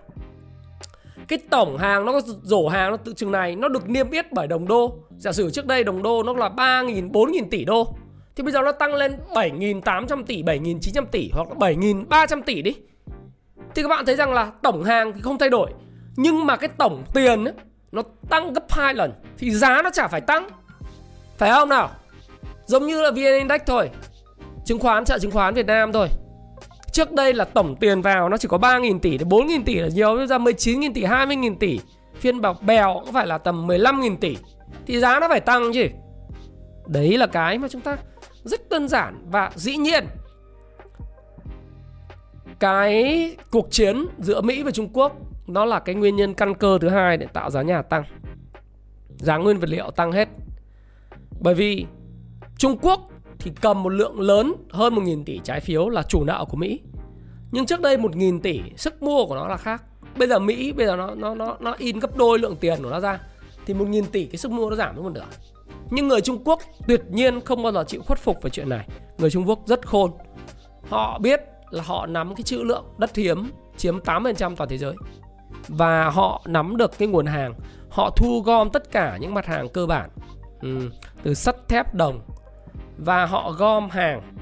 [1.28, 4.32] cái tổng hàng nó có rổ hàng nó tự chừng này nó được niêm yết
[4.32, 4.96] bởi đồng đô.
[5.18, 7.94] Giả sử trước đây đồng đô nó là 3.000 4.000 tỷ đô
[8.36, 12.76] thì bây giờ nó tăng lên 7.800 tỷ 7.900 tỷ hoặc là 7.300 tỷ đi.
[13.76, 15.72] Thì các bạn thấy rằng là tổng hàng thì không thay đổi
[16.16, 17.54] nhưng mà cái tổng tiền ấy,
[17.92, 20.50] nó tăng gấp 2 lần thì giá nó chả phải tăng.
[21.38, 21.90] Phải không nào?
[22.66, 23.90] Giống như là vn index thôi
[24.66, 26.08] chứng khoán chợ chứng khoán việt nam thôi.
[26.98, 29.88] Trước đây là tổng tiền vào nó chỉ có 3.000 tỷ đến 4.000 tỷ là
[29.88, 31.80] nhiều ra 19.000 tỷ, 20.000 tỷ.
[32.16, 34.38] Phiên bọc bèo cũng phải là tầm 15.000 tỷ.
[34.86, 35.88] Thì giá nó phải tăng chứ.
[36.88, 37.98] Đấy là cái mà chúng ta
[38.44, 40.06] rất đơn giản Và dĩ nhiên.
[42.60, 45.16] Cái cuộc chiến giữa Mỹ và Trung Quốc
[45.48, 48.04] Nó là cái nguyên nhân căn cơ thứ hai để tạo giá nhà tăng.
[49.18, 50.30] Giá nguyên vật liệu tăng hết.
[51.40, 51.86] Bởi vì
[52.58, 56.46] Trung Quốc thì cầm một lượng lớn hơn 1.000 tỷ trái phiếu là chủ nợ
[56.50, 56.80] của Mỹ.
[57.52, 59.84] Nhưng trước đây 1.000 tỷ sức mua của nó là khác.
[60.18, 62.90] Bây giờ Mỹ bây giờ nó nó nó nó in gấp đôi lượng tiền của
[62.90, 63.20] nó ra
[63.66, 65.26] thì 1.000 tỷ cái sức mua nó giảm xuống một nửa.
[65.90, 68.88] Nhưng người Trung Quốc tuyệt nhiên không bao giờ chịu khuất phục về chuyện này.
[69.18, 70.12] Người Trung Quốc rất khôn.
[70.90, 74.96] Họ biết là họ nắm cái trữ lượng đất hiếm chiếm 8% toàn thế giới.
[75.68, 77.54] Và họ nắm được cái nguồn hàng.
[77.90, 80.10] Họ thu gom tất cả những mặt hàng cơ bản.
[80.62, 80.90] Ừ,
[81.24, 82.22] từ sắt thép đồng
[82.98, 84.38] và họ gom hàng.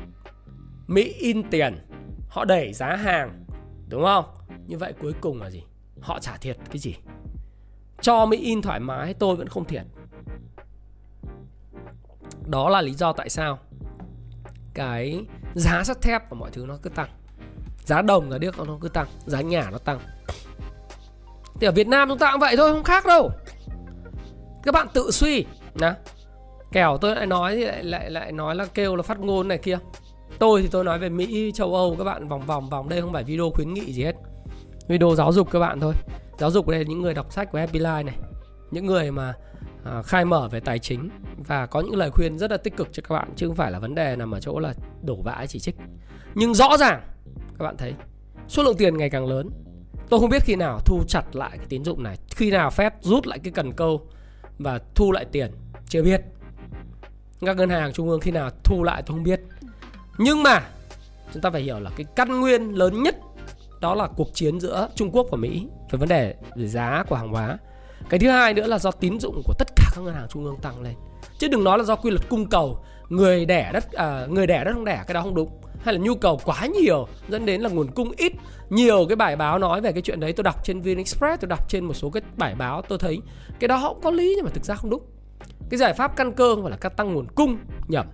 [0.87, 1.87] Mỹ in tiền.
[2.29, 3.45] Họ đẩy giá hàng.
[3.89, 4.25] Đúng không?
[4.67, 5.63] Như vậy cuối cùng là gì?
[6.01, 6.95] Họ trả thiệt cái gì?
[8.01, 9.83] Cho Mỹ in thoải mái, tôi vẫn không thiệt.
[12.45, 13.59] Đó là lý do tại sao
[14.73, 17.09] cái giá sắt thép và mọi thứ nó cứ tăng.
[17.85, 19.07] Giá đồng, giá điếc nó cứ tăng.
[19.25, 19.99] Giá nhà nó tăng.
[21.59, 23.31] Thì ở Việt Nam chúng ta cũng vậy thôi, không khác đâu.
[24.63, 25.93] Các bạn tự suy nè
[26.75, 29.57] kẻo tôi lại nói thì lại lại lại nói là kêu là phát ngôn này
[29.57, 29.77] kia.
[30.39, 33.13] Tôi thì tôi nói về mỹ châu âu các bạn vòng vòng vòng đây không
[33.13, 34.15] phải video khuyến nghị gì hết.
[34.87, 35.93] Video giáo dục các bạn thôi.
[36.37, 38.15] Giáo dục đây những người đọc sách của Happy Life này.
[38.71, 39.33] Những người mà
[39.85, 41.09] à, khai mở về tài chính
[41.47, 43.71] và có những lời khuyên rất là tích cực cho các bạn chứ không phải
[43.71, 45.75] là vấn đề nằm ở chỗ là đổ vãi chỉ trích.
[46.35, 47.01] Nhưng rõ ràng
[47.59, 47.93] các bạn thấy
[48.47, 49.49] số lượng tiền ngày càng lớn.
[50.09, 52.93] Tôi không biết khi nào thu chặt lại cái tín dụng này khi nào phép
[53.01, 54.07] rút lại cái cần câu
[54.59, 55.51] và thu lại tiền
[55.89, 56.21] chưa biết
[57.41, 59.41] các ngân hàng trung ương khi nào thu lại tôi không biết.
[60.17, 60.63] Nhưng mà
[61.33, 63.15] chúng ta phải hiểu là cái căn nguyên lớn nhất
[63.81, 67.15] đó là cuộc chiến giữa Trung Quốc và Mỹ về vấn đề về giá của
[67.15, 67.57] hàng hóa.
[68.09, 70.45] Cái thứ hai nữa là do tín dụng của tất cả các ngân hàng trung
[70.45, 70.93] ương tăng lên.
[71.37, 74.63] Chứ đừng nói là do quy luật cung cầu người đẻ đất à, người đẻ
[74.63, 75.49] đất không đẻ cái đó không đúng.
[75.83, 78.33] Hay là nhu cầu quá nhiều dẫn đến là nguồn cung ít.
[78.69, 81.69] Nhiều cái bài báo nói về cái chuyện đấy tôi đọc trên VnExpress tôi đọc
[81.69, 83.19] trên một số cái bài báo tôi thấy.
[83.59, 85.03] Cái đó họ cũng có lý nhưng mà thực ra không đúng
[85.69, 88.05] cái giải pháp căn cơ không phải là cắt tăng nguồn cung nhầm.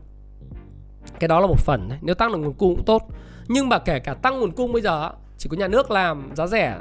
[1.20, 2.00] Cái đó là một phần đấy.
[2.02, 3.08] Nếu tăng được nguồn cung cũng tốt.
[3.48, 6.48] Nhưng mà kể cả tăng nguồn cung bây giờ chỉ có nhà nước làm giá
[6.48, 6.78] rẻ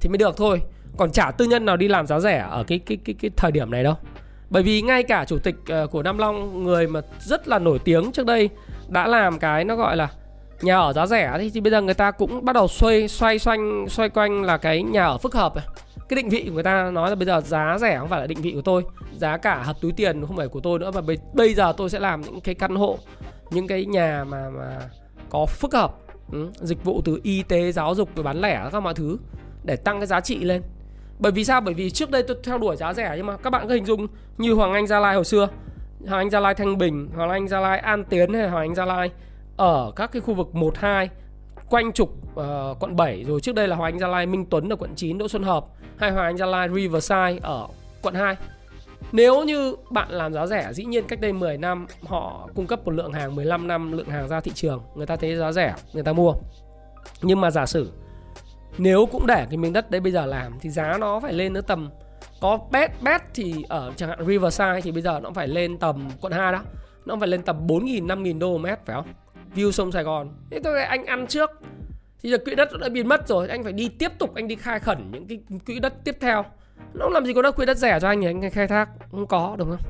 [0.00, 0.62] thì mới được thôi.
[0.96, 3.52] Còn chả tư nhân nào đi làm giá rẻ ở cái cái cái cái thời
[3.52, 3.94] điểm này đâu.
[4.50, 7.78] Bởi vì ngay cả chủ tịch ờ, của Nam Long người mà rất là nổi
[7.84, 8.50] tiếng trước đây
[8.88, 10.08] đã làm cái nó gọi là
[10.62, 13.38] nhà ở giá rẻ thì, thì bây giờ người ta cũng bắt đầu xoay xoay
[13.38, 15.64] xoanh xoay quanh là cái nhà ở phức hợp này
[16.10, 18.26] cái định vị của người ta nói là bây giờ giá rẻ không phải là
[18.26, 18.84] định vị của tôi.
[19.16, 20.90] Giá cả hợp túi tiền không phải của tôi nữa.
[20.90, 22.98] Và bây giờ tôi sẽ làm những cái căn hộ
[23.50, 24.78] những cái nhà mà mà
[25.30, 25.96] có phức hợp
[26.32, 29.18] ừ, dịch vụ từ y tế giáo dục rồi bán lẻ các mọi thứ
[29.64, 30.62] để tăng cái giá trị lên.
[31.18, 31.60] Bởi vì sao?
[31.60, 33.84] Bởi vì trước đây tôi theo đuổi giá rẻ nhưng mà các bạn cứ hình
[33.84, 34.06] dung
[34.38, 35.48] như hoàng anh gia lai hồi xưa
[36.06, 38.74] hoàng anh gia lai thanh bình hoàng anh gia lai an tiến hay hoàng anh
[38.74, 39.10] gia lai
[39.56, 41.10] ở các cái khu vực 1 2
[41.70, 44.72] quanh trục uh, quận 7 rồi trước đây là Hoàng Anh Gia Lai Minh Tuấn
[44.72, 45.64] ở quận 9 Đỗ Xuân Hợp.
[45.96, 47.68] Hay Hoàng Anh Gia Lai Riverside ở
[48.02, 48.36] quận 2
[49.12, 52.84] nếu như bạn làm giá rẻ dĩ nhiên cách đây 10 năm họ cung cấp
[52.84, 54.82] một lượng hàng 15 năm lượng hàng ra thị trường.
[54.94, 56.34] Người ta thấy giá rẻ người ta mua.
[57.22, 57.92] Nhưng mà giả sử
[58.78, 61.54] nếu cũng để cái miếng đất đấy bây giờ làm thì giá nó phải lên
[61.54, 61.90] tới tầm
[62.40, 66.10] có bét bét thì ở chẳng hạn Riverside thì bây giờ nó phải lên tầm
[66.20, 66.62] quận 2 đó
[67.04, 69.06] nó phải lên tầm 4.000 5.000 đô một mét phải không?
[69.54, 70.28] View sông Sài Gòn.
[70.50, 71.50] Thế tôi anh ăn trước.
[72.22, 74.56] Thì giờ quỹ đất đã biến mất rồi anh phải đi tiếp tục anh đi
[74.56, 76.44] khai khẩn những cái quỹ đất tiếp theo.
[76.94, 79.26] Nó làm gì có đất quỹ đất rẻ cho anh thì anh khai thác không
[79.26, 79.80] có đúng không?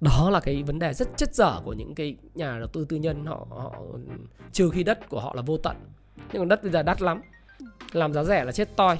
[0.00, 2.96] Đó là cái vấn đề rất chất dở của những cái nhà đầu tư tư
[2.96, 3.26] nhân.
[3.26, 3.72] Họ, họ
[4.52, 5.76] trừ khi đất của họ là vô tận.
[6.16, 7.22] Nhưng còn đất bây giờ đắt lắm.
[7.92, 8.98] Làm giá rẻ là chết toi.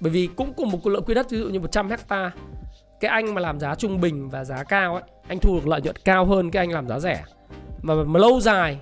[0.00, 2.32] Bởi vì cũng cùng một lượng quỹ đất ví dụ như 100 hecta.
[3.00, 5.80] Cái anh mà làm giá trung bình và giá cao ấy anh thu được lợi
[5.80, 7.24] nhuận cao hơn cái anh làm giá rẻ.
[7.82, 8.80] Mà, mà lâu dài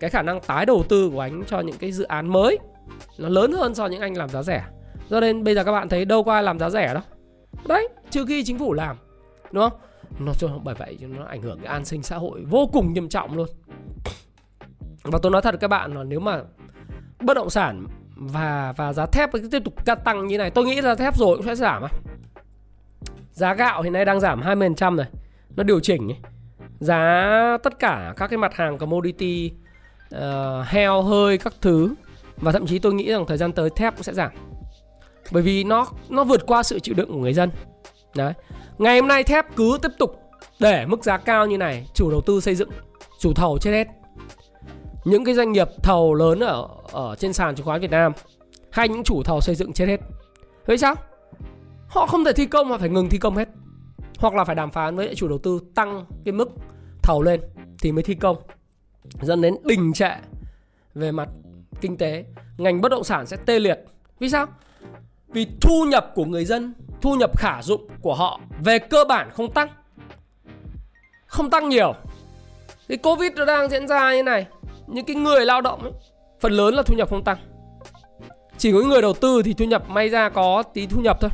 [0.00, 2.58] cái khả năng tái đầu tư của anh cho những cái dự án mới,
[3.18, 4.64] nó lớn hơn so với những anh làm giá rẻ.
[5.08, 7.02] Do nên bây giờ các bạn thấy đâu có ai làm giá rẻ đâu.
[7.66, 8.96] Đấy, trừ khi chính phủ làm,
[9.52, 9.80] đúng không?
[10.18, 13.08] Nó cho bởi vậy nó ảnh hưởng cái an sinh xã hội vô cùng nghiêm
[13.08, 13.48] trọng luôn.
[15.02, 16.42] Và tôi nói thật các bạn là nếu mà
[17.20, 20.80] bất động sản và và giá thép tiếp tục cắt tăng như này, tôi nghĩ
[20.80, 21.88] là thép rồi cũng sẽ giảm à.
[23.32, 25.06] Giá gạo hiện nay đang giảm 20% này
[25.56, 26.18] nó điều chỉnh ấy.
[26.80, 29.52] giá tất cả các cái mặt hàng commodity
[30.14, 31.94] uh, heo hơi các thứ.
[32.36, 34.30] Và thậm chí tôi nghĩ rằng thời gian tới thép cũng sẽ giảm.
[35.30, 37.50] Bởi vì nó nó vượt qua sự chịu đựng của người dân.
[38.16, 38.32] Đấy.
[38.78, 40.20] Ngày hôm nay thép cứ tiếp tục
[40.60, 42.68] để mức giá cao như này chủ đầu tư xây dựng
[43.18, 43.88] chủ thầu chết hết.
[45.04, 48.12] Những cái doanh nghiệp thầu lớn ở ở trên sàn chứng khoán Việt Nam
[48.70, 50.00] hay những chủ thầu xây dựng chết hết.
[50.66, 50.94] Vậy sao?
[51.88, 53.48] Họ không thể thi công mà phải ngừng thi công hết.
[54.18, 56.48] Hoặc là phải đàm phán với chủ đầu tư tăng cái mức
[57.02, 57.40] thầu lên
[57.82, 58.36] thì mới thi công
[59.20, 60.10] dẫn đến đình trệ
[60.94, 61.28] về mặt
[61.80, 62.24] kinh tế.
[62.58, 63.78] Ngành bất động sản sẽ tê liệt.
[64.18, 64.46] Vì sao?
[65.28, 69.30] Vì thu nhập của người dân thu nhập khả dụng của họ về cơ bản
[69.30, 69.68] không tăng.
[71.26, 71.94] Không tăng nhiều.
[72.88, 74.46] Cái covid nó đang diễn ra như này
[74.86, 75.92] những cái người lao động ấy,
[76.40, 77.38] phần lớn là thu nhập không tăng.
[78.58, 81.30] Chỉ có người đầu tư thì thu nhập may ra có tí thu nhập thôi.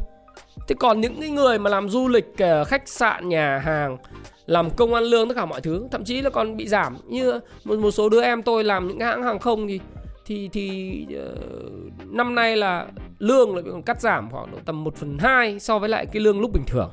[0.68, 2.26] Thế còn những cái người mà làm du lịch
[2.66, 3.96] khách sạn nhà hàng
[4.46, 6.96] làm công ăn lương tất cả mọi thứ thậm chí là còn bị giảm.
[7.06, 9.80] Như một một số đứa em tôi làm những hãng hàng không thì
[10.26, 12.86] thì thì uh, năm nay là
[13.18, 16.22] lương lại bị cắt giảm khoảng độ tầm 1 phần 2 so với lại cái
[16.22, 16.90] lương lúc bình thường.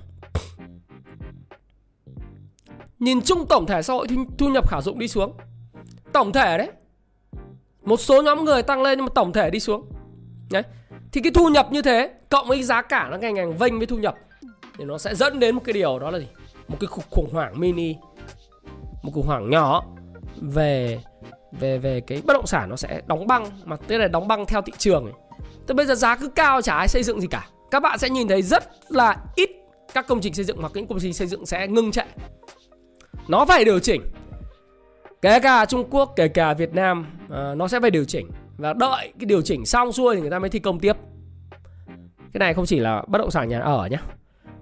[2.99, 5.33] Nhìn chung tổng thể xã hội thu, thu nhập khả dụng đi xuống.
[6.11, 6.71] Tổng thể đấy.
[7.83, 9.85] Một số nhóm người tăng lên nhưng mà tổng thể đi xuống.
[10.51, 10.63] Đấy.
[11.11, 13.87] Thì cái thu nhập như thế Cộng với giá cả nó ngày ngày vênh với
[13.87, 14.15] thu nhập
[14.77, 16.27] Thì nó sẽ dẫn đến một cái điều đó là gì?
[16.71, 17.95] Một cái khủng hoảng mini
[19.03, 19.85] Một khủng hoảng nhỏ
[20.41, 20.99] Về
[21.59, 24.45] về về cái bất động sản nó sẽ đóng băng mà tức là đóng băng
[24.45, 25.13] theo thị trường ấy.
[25.67, 27.47] Tức bây giờ giá cứ cao chả ai xây dựng gì cả.
[27.71, 29.49] Các bạn sẽ nhìn thấy rất là ít
[29.93, 32.07] các công trình xây dựng hoặc những công trình xây dựng sẽ ngưng chạy.
[33.27, 34.01] Nó phải điều chỉnh.
[35.21, 38.73] Kể cả Trung Quốc, kể cả Việt Nam à, nó sẽ phải điều chỉnh và
[38.73, 40.97] đợi cái điều chỉnh xong xuôi thì người ta mới thi công tiếp.
[42.17, 43.97] Cái này không chỉ là bất động sản nhà ở nhé.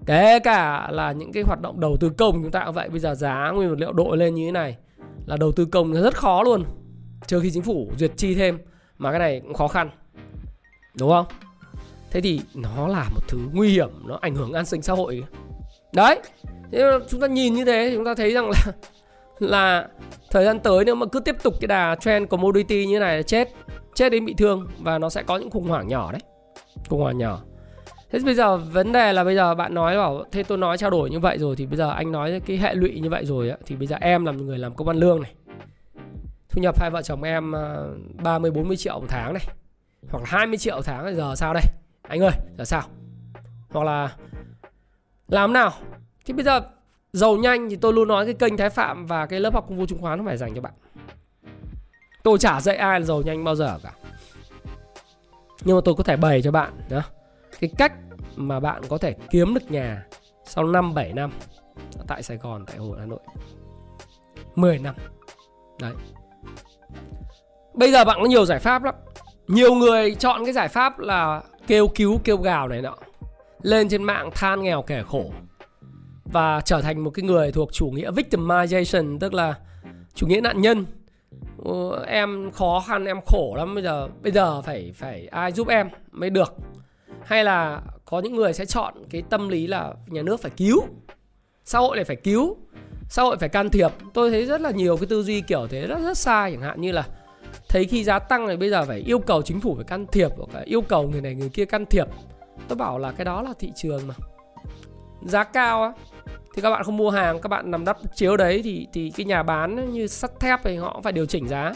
[0.06, 3.00] Kể cả là những cái hoạt động đầu tư công chúng ta cũng vậy, Bây
[3.00, 4.78] giờ giá nguyên vật liệu đội lên như thế này
[5.26, 6.64] Là đầu tư công rất khó luôn.
[7.28, 8.58] Trừ khi chính phủ duyệt chi thêm,
[8.98, 9.90] Mà cái này cũng khó khăn.
[11.00, 11.26] Đúng không?
[12.12, 15.24] Thế thì nó là một thứ nguy hiểm, Nó ảnh hưởng an sinh xã hội.
[15.94, 16.22] Đấy,
[16.72, 18.74] Thế chúng ta nhìn như thế chúng ta thấy rằng là
[19.40, 19.88] Là
[20.32, 23.24] thời gian tới nếu mà cứ tiếp tục cái đà trend commodity như này là
[23.24, 23.50] chết
[23.96, 26.22] Chết đến bị thương Và nó sẽ có những khủng hoảng nhỏ đấy.
[26.90, 27.42] Khủng hoảng nhỏ.
[28.12, 30.90] Thế bây giờ vấn đề là bây giờ bạn nói bảo Thế tôi nói trao
[30.90, 33.50] đổi như vậy rồi Thì bây giờ anh nói cái hệ lụy như vậy rồi
[33.50, 35.34] á Thì bây giờ em làm người làm công ăn lương này.
[36.50, 39.44] Thu nhập hai vợ chồng em ờ, 30 40 triệu một tháng này
[40.10, 41.64] Hoặc là 20 triệu một tháng giờ sao đây?
[42.02, 42.82] Anh ơi giờ sao?
[43.70, 44.16] Hoặc là
[45.28, 45.72] Làm nào?
[46.26, 46.62] Thì bây giờ
[47.14, 49.78] giàu nhanh thì tôi luôn nói cái kênh Thái Phạm Và cái lớp học công
[49.78, 50.74] vụ chứng khoán nó phải dành cho bạn.
[52.24, 53.92] Tôi chả dạy ai là giàu nhanh bao giờ cả.
[55.64, 57.02] Nhưng mà tôi có thể bày cho bạn đó,
[57.60, 57.94] cái cách
[58.36, 60.06] mà bạn có thể kiếm được nhà
[60.46, 61.32] Sau 5-7 năm
[62.08, 63.20] Tại Sài Gòn, tại Hồ Hà Nội
[64.56, 64.96] 10 năm.
[65.82, 65.94] Đấy.
[67.74, 68.96] Bây giờ bạn có nhiều giải pháp lắm.
[69.48, 72.96] Nhiều người chọn cái giải pháp là kêu cứu kêu gào này nọ
[73.62, 75.32] Lên trên mạng than nghèo kẻ khổ
[76.26, 79.56] Và trở thành một cái người thuộc chủ nghĩa victimization Tức là
[80.14, 80.86] chủ nghĩa nạn nhân.
[82.08, 83.76] Em khó khăn em khổ lắm.
[83.76, 86.56] Bây giờ Bây giờ phải phải ai giúp em mới được?
[87.24, 90.84] Hay là có những người sẽ chọn cái tâm lý là nhà nước phải cứu,
[91.66, 92.58] Xã hội này phải cứu,
[93.10, 93.92] Xã hội phải can thiệp.
[94.14, 96.82] Tôi thấy rất là nhiều cái tư duy kiểu thế rất rất sai Chẳng hạn,
[96.82, 97.08] như là
[97.70, 100.32] thấy khi giá tăng thì bây giờ phải yêu cầu chính phủ phải can thiệp
[100.38, 102.08] hoặc là yêu cầu người này người kia can thiệp.
[102.68, 104.14] Tôi bảo là cái đó là thị trường mà.
[105.22, 105.94] Giá cao á,
[106.56, 109.26] thì các bạn không mua hàng, các bạn nằm đắp chiếu đấy thì thì cái
[109.26, 111.74] nhà bán như sắt thép thì họ phải điều chỉnh giá.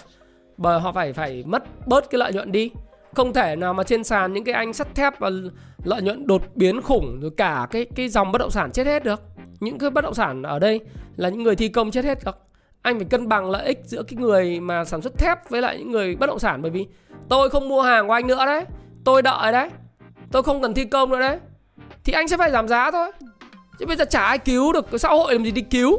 [0.57, 2.71] Bởi họ phải phải mất bớt cái lợi nhuận đi
[3.15, 5.29] không thể nào mà trên sàn những cái anh sắt thép và
[5.83, 9.03] lợi nhuận đột biến khủng, rồi cả cái cái dòng bất động sản chết hết
[9.03, 9.21] được.
[9.59, 10.79] Những cái bất động sản ở đây
[11.15, 12.37] là những người thi công chết hết được.
[12.81, 15.77] Anh phải cân bằng lợi ích giữa cái người mà sản xuất thép với lại
[15.77, 16.87] những người bất động sản, bởi vì
[17.29, 18.65] tôi không mua hàng của anh nữa đấy.
[19.03, 19.69] Tôi đợi đấy.
[20.31, 21.37] Tôi không cần thi công nữa đấy.
[22.03, 23.11] Thì anh sẽ phải giảm giá thôi.
[23.79, 25.97] Chứ bây giờ chả ai cứu được, xã hội làm gì đi cứu.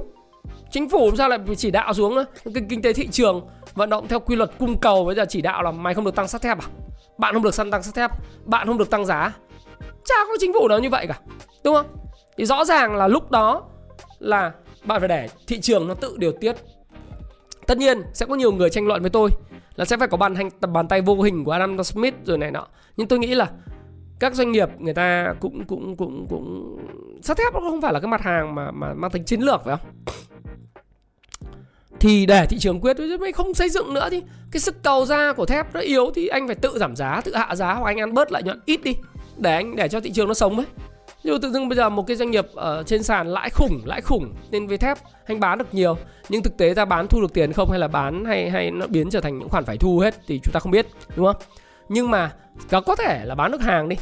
[0.70, 2.24] Chính phủ làm sao lại chỉ đạo xuống nữa?
[2.54, 5.42] Cái kinh tế thị trường vận động theo quy luật cung cầu, bây giờ chỉ
[5.42, 6.66] đạo là mày không được tăng sắt thép à?
[7.18, 8.10] Bạn không được săn tăng sắt thép,
[8.44, 9.32] bạn không được tăng giá.
[10.04, 11.20] Chả có chính phủ nào như vậy cả,
[11.64, 11.86] đúng không?
[12.36, 13.62] Thì rõ ràng là lúc đó
[14.18, 14.52] là
[14.84, 16.56] bạn phải để thị trường nó tự điều tiết.
[17.66, 19.30] Tất nhiên sẽ có nhiều người tranh luận với tôi
[19.76, 22.50] là sẽ phải có bàn hành bàn tay vô hình của Adam Smith rồi này
[22.50, 22.66] nọ.
[22.96, 23.50] Nhưng tôi nghĩ là
[24.20, 26.78] các doanh nghiệp người ta cũng cũng cũng cũng
[27.22, 29.64] sắt thép nó không phải là cái mặt hàng mà mà mang tính chiến lược
[29.64, 29.88] phải không?
[32.04, 35.32] Thì để thị trường quyết mới không xây dựng nữa thì cái sức cầu ra
[35.32, 38.00] của thép nó yếu thì anh phải tự giảm giá, tự hạ giá hoặc anh
[38.00, 38.96] ăn bớt lợi nhuận ít đi
[39.36, 40.66] để anh, để cho thị trường nó sống ấy.
[41.22, 44.00] Nhưng tự dưng bây giờ một cái doanh nghiệp ở trên sàn lãi khủng lãi
[44.00, 45.96] khủng nên với thép anh bán được nhiều,
[46.28, 48.86] nhưng thực tế ra bán thu được tiền không hay là bán hay hay nó
[48.86, 50.86] biến trở thành những khoản phải thu hết thì chúng ta không biết,
[51.16, 51.36] đúng không?
[51.88, 52.32] Nhưng mà
[52.70, 53.96] có có thể là bán được hàng đi.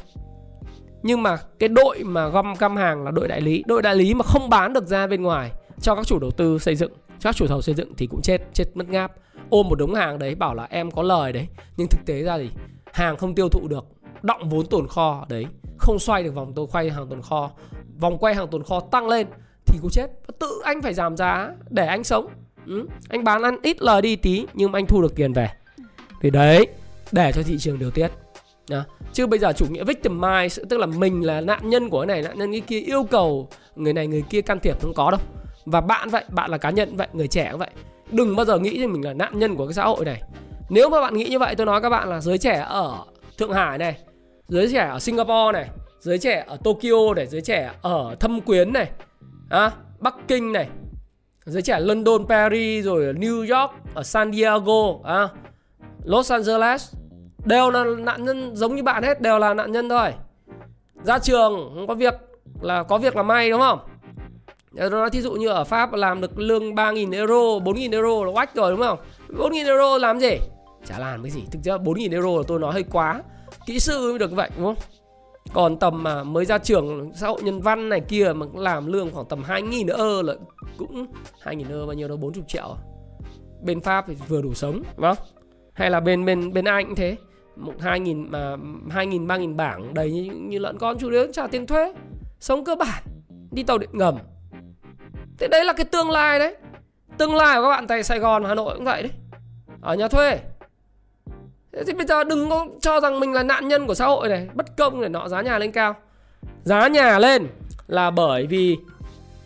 [1.02, 4.14] Nhưng mà cái đội mà gom cam hàng là đội đại lý, đội đại lý
[4.14, 7.36] mà không bán được ra bên ngoài cho các chủ đầu tư xây dựng các
[7.36, 9.12] chủ thầu xây dựng thì cũng chết chết mất ngáp.
[9.50, 12.38] Ôm một đống hàng đấy, bảo là em có lời đấy, nhưng thực tế ra
[12.38, 12.50] thì
[12.92, 13.84] hàng không tiêu thụ được
[14.22, 15.46] động vốn tồn kho đấy,
[15.78, 17.50] không xoay được vòng tôi quay hàng tồn kho.
[17.98, 19.26] Vòng quay hàng tồn kho tăng lên
[19.66, 20.06] thì cũng chết.
[20.38, 22.28] Tự anh phải giảm giá để anh sống.
[22.66, 22.86] Ừ.
[23.08, 25.48] anh bán ăn ít lời đi tí, nhưng mà anh thu được tiền về.
[26.20, 26.66] Thì đấy,
[27.12, 28.08] để cho thị trường điều tiết.
[28.70, 28.84] Đó.
[29.12, 32.22] chứ bây giờ chủ nghĩa victimize, tức là mình là nạn nhân của cái này,
[32.22, 35.20] nạn nhân cái kia yêu cầu người này người kia can thiệp không có đâu
[35.66, 37.70] và bạn vậy bạn là cá nhân vậy người trẻ cũng vậy.
[38.10, 40.22] Đừng bao giờ nghĩ rằng mình là nạn nhân của cái xã hội này.
[40.68, 43.04] Nếu mà bạn nghĩ như vậy tôi nói các bạn là giới trẻ ở
[43.38, 43.96] thượng hải này
[44.48, 45.68] giới trẻ ở singapore này
[46.00, 48.90] giới trẻ ở tokyo này giới trẻ ở thâm quyến này
[49.50, 49.70] à,
[50.00, 50.68] bắc kinh này
[51.44, 55.28] giới trẻ london paris rồi ở new york ở san diego à,
[56.04, 56.94] los angeles
[57.44, 60.14] đều là nạn nhân giống như bạn hết đều là nạn nhân thôi.
[61.02, 62.14] Ra trường không có việc
[62.60, 63.78] là có việc là may đúng không?
[64.76, 68.24] Ờ, tôi nói thí dụ như ở Pháp làm được lương 3.000 euro, 4.000 euro
[68.24, 68.98] là oách rồi đúng không?
[69.28, 70.36] 4.000 euro làm gì?
[70.86, 71.44] Chả làm cái gì.
[71.52, 73.22] Thực ra 4.000 euro là tôi nói hơi quá.
[73.66, 74.84] Kỹ sư mới được vậy đúng không?
[75.52, 79.10] Còn tầm mà mới ra trường xã hội nhân văn này kia mà làm lương
[79.10, 80.34] khoảng tầm 2.000 euro là
[80.76, 81.06] cũng
[81.44, 82.76] 2.000 euro bao nhiêu đâu 40 triệu.
[83.62, 85.26] Bên Pháp thì vừa đủ sống đúng không?
[85.72, 87.16] Hay là bên bên bên Anh cũng thế.
[87.56, 88.56] Một 2.000 mà
[88.88, 91.92] 2.000 3.000 bảng đầy như, như lợn con chủ yếu trả tiền thuế.
[92.40, 93.02] Sống cơ bản.
[93.50, 94.14] Đi tàu điện ngầm
[95.38, 96.56] Thế đấy là cái tương lai đấy.
[97.18, 99.12] Tương lai của các bạn tại Sài Gòn, Hà Nội cũng vậy đấy.
[99.80, 100.38] Ở nhà thuê.
[101.72, 104.28] Thế thì bây giờ đừng có cho rằng mình là nạn nhân của xã hội
[104.28, 105.94] này Bất công để nọ giá nhà lên cao.
[106.62, 107.46] Giá nhà lên
[107.86, 108.76] là bởi vì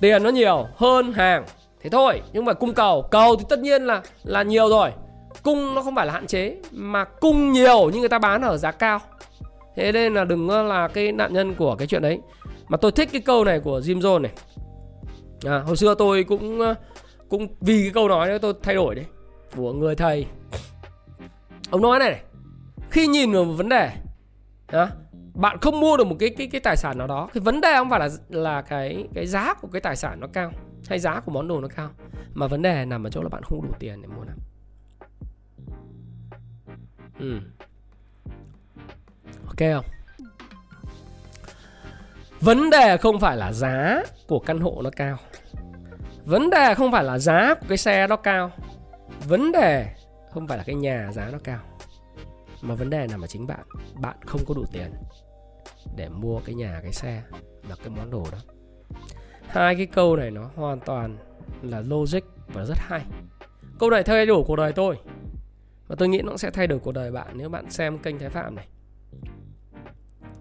[0.01, 1.45] tiền nó nhiều hơn hàng.
[1.81, 4.91] Thế thôi Nhưng mà cung cầu Cầu thì tất nhiên là là nhiều rồi.
[5.43, 8.57] Cung nó không phải là hạn chế Mà cung nhiều nhưng người ta bán ở
[8.57, 9.01] giá cao.
[9.77, 12.19] Thế nên là đừng là cái nạn nhân của cái chuyện đấy.
[12.69, 14.33] Mà tôi thích cái câu này của Jim Jones này
[15.45, 16.75] à, hồi xưa tôi cũng ờ,
[17.29, 19.05] cũng vì cái câu nói đó tôi thay đổi đấy
[19.57, 20.27] của người thầy.
[21.71, 22.21] Ông nói này, này
[22.91, 23.91] khi nhìn vào một vấn đề
[24.67, 24.91] à,
[25.35, 27.75] bạn không mua được một cái cái cái tài sản nào đó cái vấn đề
[27.77, 30.53] không phải là là cái cái giá của cái tài sản nó cao
[30.89, 31.91] hay giá của món đồ nó cao
[32.35, 34.33] mà vấn đề nằm ở chỗ là bạn không đủ tiền để mua nó.
[37.19, 37.41] Ừ.
[39.47, 39.85] ok không?
[42.47, 45.17] Vấn đề không phải là giá của căn hộ nó cao.
[46.25, 48.51] Vấn đề không phải là giá của cái xe nó cao.
[49.29, 49.87] Vấn đề
[50.33, 51.61] không phải là cái nhà giá nó cao.
[52.63, 53.67] Mà vấn đề nằm ở chính bạn.
[53.95, 54.93] Bạn không có đủ tiền
[55.97, 57.23] để mua cái nhà, cái xe
[57.69, 58.39] và cái món đồ đó.
[59.49, 61.17] Hai cái câu này nó hoàn toàn
[61.63, 62.23] là logic
[62.55, 63.03] và rất hay.
[63.79, 64.99] Câu này thay đổi cuộc đời tôi.
[65.87, 68.31] Và tôi nghĩ nó sẽ thay đổi cuộc đời bạn nếu bạn xem kênh Thái
[68.31, 68.69] Phạm này.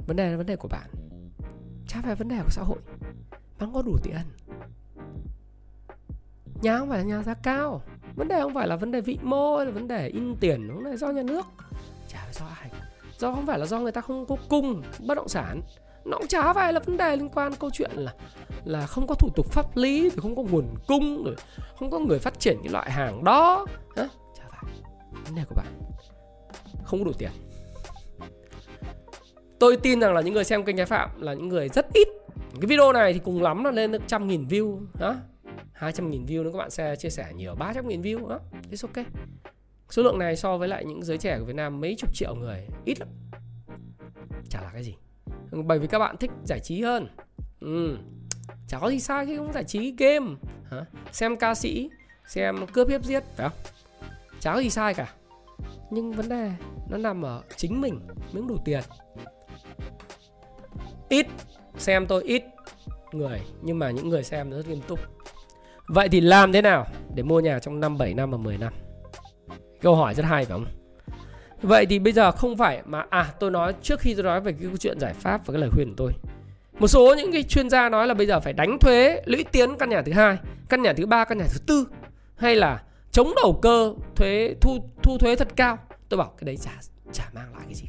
[0.08, 0.90] Vấn đề là vấn đề của bạn
[1.88, 2.78] chả phải vấn đề của xã hội.
[3.60, 4.22] Bạn có đủ tiền.
[6.62, 7.82] Nhà không phải là nhà giá cao.
[8.16, 10.68] Vấn đề không phải là vấn đề vị mô hay là vấn đề in tiền
[10.68, 11.46] nó là do nhà nước.
[12.08, 12.70] Chả phải do ai.
[13.18, 15.62] Do không phải là do người ta không có cung bất động sản.
[16.06, 18.14] Nó cũng chả phải là vấn đề liên quan câu chuyện là
[18.66, 21.36] là không có thủ tục pháp lý thì không có nguồn cung, rồi
[21.80, 23.66] không có người phát triển cái loại hàng đó.
[23.96, 24.08] Hả?
[24.38, 24.74] chả phải.
[25.26, 25.66] Vấn đề của bạn.
[26.84, 27.32] Không có đủ tiền
[29.66, 32.08] tôi tin rằng là những người xem kênh trái phạm là những người rất ít.
[32.36, 35.16] Cái video này thì cùng lắm là lên được trăm nghìn view, đó.
[35.74, 38.40] 200 nghìn view nếu các bạn sẽ chia sẻ nhiều 300 nghìn view, đó.
[38.72, 39.06] It's ok.
[39.90, 42.36] Số lượng này so với lại những giới trẻ của Việt Nam mấy chục triệu
[42.36, 43.10] người, ít lắm.
[44.50, 44.96] Chả là cái gì.
[45.52, 47.08] Bởi vì các bạn thích giải trí hơn.
[47.60, 47.98] Ừ.
[48.68, 50.28] chả có gì sai khi không giải trí game.
[50.72, 50.86] Hả?
[51.12, 51.90] xem ca sĩ,
[52.28, 53.60] xem cướp hiếp giết, phải không?
[54.40, 55.14] Chả có gì sai cả.
[55.92, 56.52] Nhưng vấn đề
[56.90, 58.00] nó nằm ở chính mình,
[58.34, 58.82] miếng đủ tiền
[61.10, 61.28] ít,
[61.78, 62.44] xem tôi ít
[63.12, 65.00] người, nhưng mà những người xem rất nghiêm túc.
[65.88, 68.74] Vậy thì làm thế nào để mua nhà trong năm 7 năm và 10 năm?
[69.82, 70.66] Câu hỏi rất hay phải không?
[71.62, 74.52] Vậy thì bây giờ không phải mà à tôi nói trước khi tôi nói về
[74.52, 76.12] cái câu chuyện giải pháp và cái lời khuyên của tôi.
[76.80, 79.78] Một số những cái chuyên gia nói là bây giờ phải đánh thuế lũy tiến
[79.78, 80.38] căn nhà thứ hai,
[80.70, 81.88] căn nhà thứ ba, căn nhà thứ tư,
[82.36, 85.78] hay là chống đầu cơ thuế, thu thu thuế thật cao.
[86.10, 86.72] Tôi bảo cái đấy chả
[87.12, 87.86] chả mang lại cái gì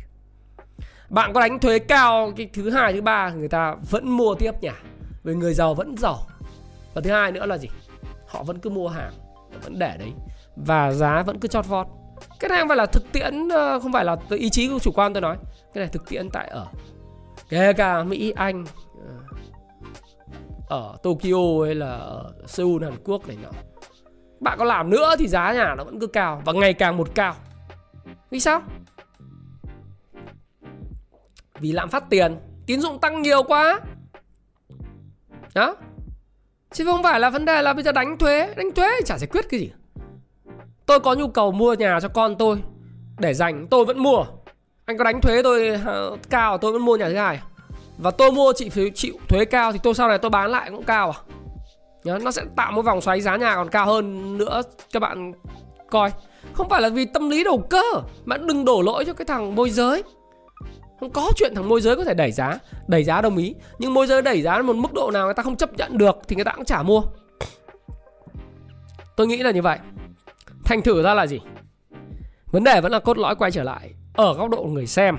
[1.08, 4.52] bạn có đánh thuế cao cái thứ hai, thứ ba, người ta vẫn mua tiếp
[4.60, 4.74] nhà
[5.24, 6.18] vì người giàu vẫn giàu.
[6.94, 7.68] Và thứ hai nữa là gì?
[8.28, 9.12] Họ vẫn cứ mua hàng
[9.62, 10.12] vẫn để đấy.
[10.56, 11.86] Và giá vẫn cứ chót vót.
[12.40, 14.92] Cái này không phải là thực tiễn ờ, không phải là ý chí của chủ
[14.94, 15.36] quan tôi nói.
[15.74, 16.66] Cái này thực tiễn tại ở,
[17.48, 18.64] kể cả mỹ, anh
[19.08, 19.14] ờ,
[20.68, 23.48] ở tokyo hay là ở seoul, hàn quốc này nọ.
[24.40, 27.08] Bạn có làm nữa thì giá nhà nó vẫn cứ cao và ngày càng một
[27.14, 27.34] cao.
[28.30, 28.62] Vì sao?
[31.60, 32.36] Vì lạm phát tiền,
[32.66, 33.80] tín dụng tăng nhiều quá.
[35.54, 35.76] Đó.
[36.72, 39.28] Chứ không phải là vấn đề là bây giờ đánh thuế đánh thuế chả giải
[39.32, 39.70] quyết cái gì.
[40.86, 42.62] Tôi có nhu cầu mua nhà cho con tôi,
[43.18, 44.24] để dành, tôi vẫn mua.
[44.84, 47.42] Anh có đánh thuế tôi ờ, cao, tôi vẫn mua nhà thứ hai à?
[47.98, 50.70] và tôi mua chị phải chịu thuế cao thì tôi sau này tôi bán lại
[50.70, 51.20] cũng cao à?
[52.22, 55.32] Nó sẽ tạo một vòng xoáy giá nhà còn cao hơn nữa, các bạn
[55.90, 56.10] coi.
[56.52, 57.82] Không phải là vì tâm lý đầu cơ
[58.24, 60.02] mà đừng đổ lỗi cho cái thằng môi giới
[61.00, 63.94] không có chuyện thằng môi giới có thể đẩy giá Đẩy giá đồng ý Nhưng
[63.94, 66.36] môi giới đẩy giá một mức độ nào người ta không chấp nhận được Thì
[66.36, 67.02] người ta cũng chả mua
[69.16, 69.78] Tôi nghĩ là như vậy.
[70.64, 71.40] Thành thử ra là gì?
[72.46, 75.18] Vấn đề vẫn là cốt lõi quay trở lại ở góc độ người xem.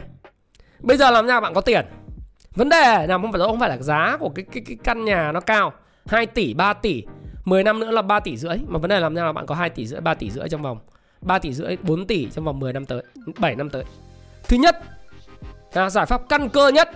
[0.80, 1.86] Bây giờ làm sao bạn có tiền?
[2.55, 5.32] Vấn đề là không phải không phải là giá của cái cái cái căn nhà
[5.32, 5.73] nó cao
[6.05, 7.03] 2 tỷ, 3 tỷ
[7.45, 9.55] 10 năm nữa là 3 tỷ rưỡi Mà vấn đề làm sao là bạn có
[9.55, 10.80] 2 tỷ rưỡi, 3 tỷ rưỡi trong vòng
[11.21, 13.03] 3 tỷ rưỡi, 4 tỷ trong vòng 10 năm tới
[13.39, 13.84] 7 năm tới
[14.47, 14.75] Thứ nhất
[15.74, 16.89] là Giải pháp căn cơ nhất.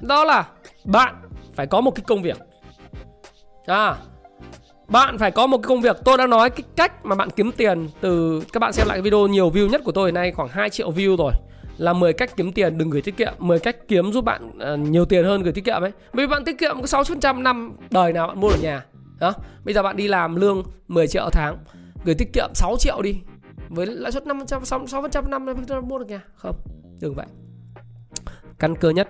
[0.00, 0.46] Đó là
[0.84, 1.14] bạn
[1.54, 2.38] phải có một cái công việc.
[3.66, 3.96] À
[4.88, 5.96] bạn phải có một cái công việc.
[6.04, 9.02] Tôi đã nói cái cách mà bạn kiếm tiền Từ các bạn xem lại cái
[9.02, 11.32] video nhiều view nhất của tôi hiện nay Khoảng 2 triệu view rồi.
[11.78, 14.78] Là 10 cách kiếm tiền đừng gửi tiết kiệm 10 cách kiếm giúp bạn uh,
[14.78, 15.90] nhiều tiền hơn gửi tiết kiệm ấy.
[16.12, 18.84] Bởi vì bạn tiết kiệm có 6% năm đời nào bạn mua được nhà
[19.20, 19.32] đó.
[19.64, 21.56] Bây giờ bạn đi làm lương 10 triệu tháng
[22.04, 23.16] Gửi tiết kiệm 6 triệu đi.
[23.68, 26.20] Với lãi suất 5% 6% năm bạn mua được nhà.
[26.34, 26.56] Không,
[27.00, 27.26] đừng vậy.
[28.62, 29.08] Căn cơ nhất.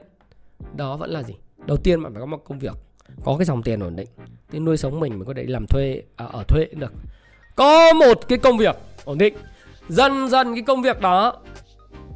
[0.75, 1.35] Đó vẫn là gì?
[1.67, 2.73] Đầu tiên bạn phải có một công việc
[3.25, 4.09] Có cái dòng tiền ổn định
[4.51, 6.93] Thì nuôi sống mình mới có thể đi làm thuê à, Ở thuê cũng được.
[7.57, 9.35] Có một cái công việc ổn định
[9.89, 11.37] Dần dần cái công việc đó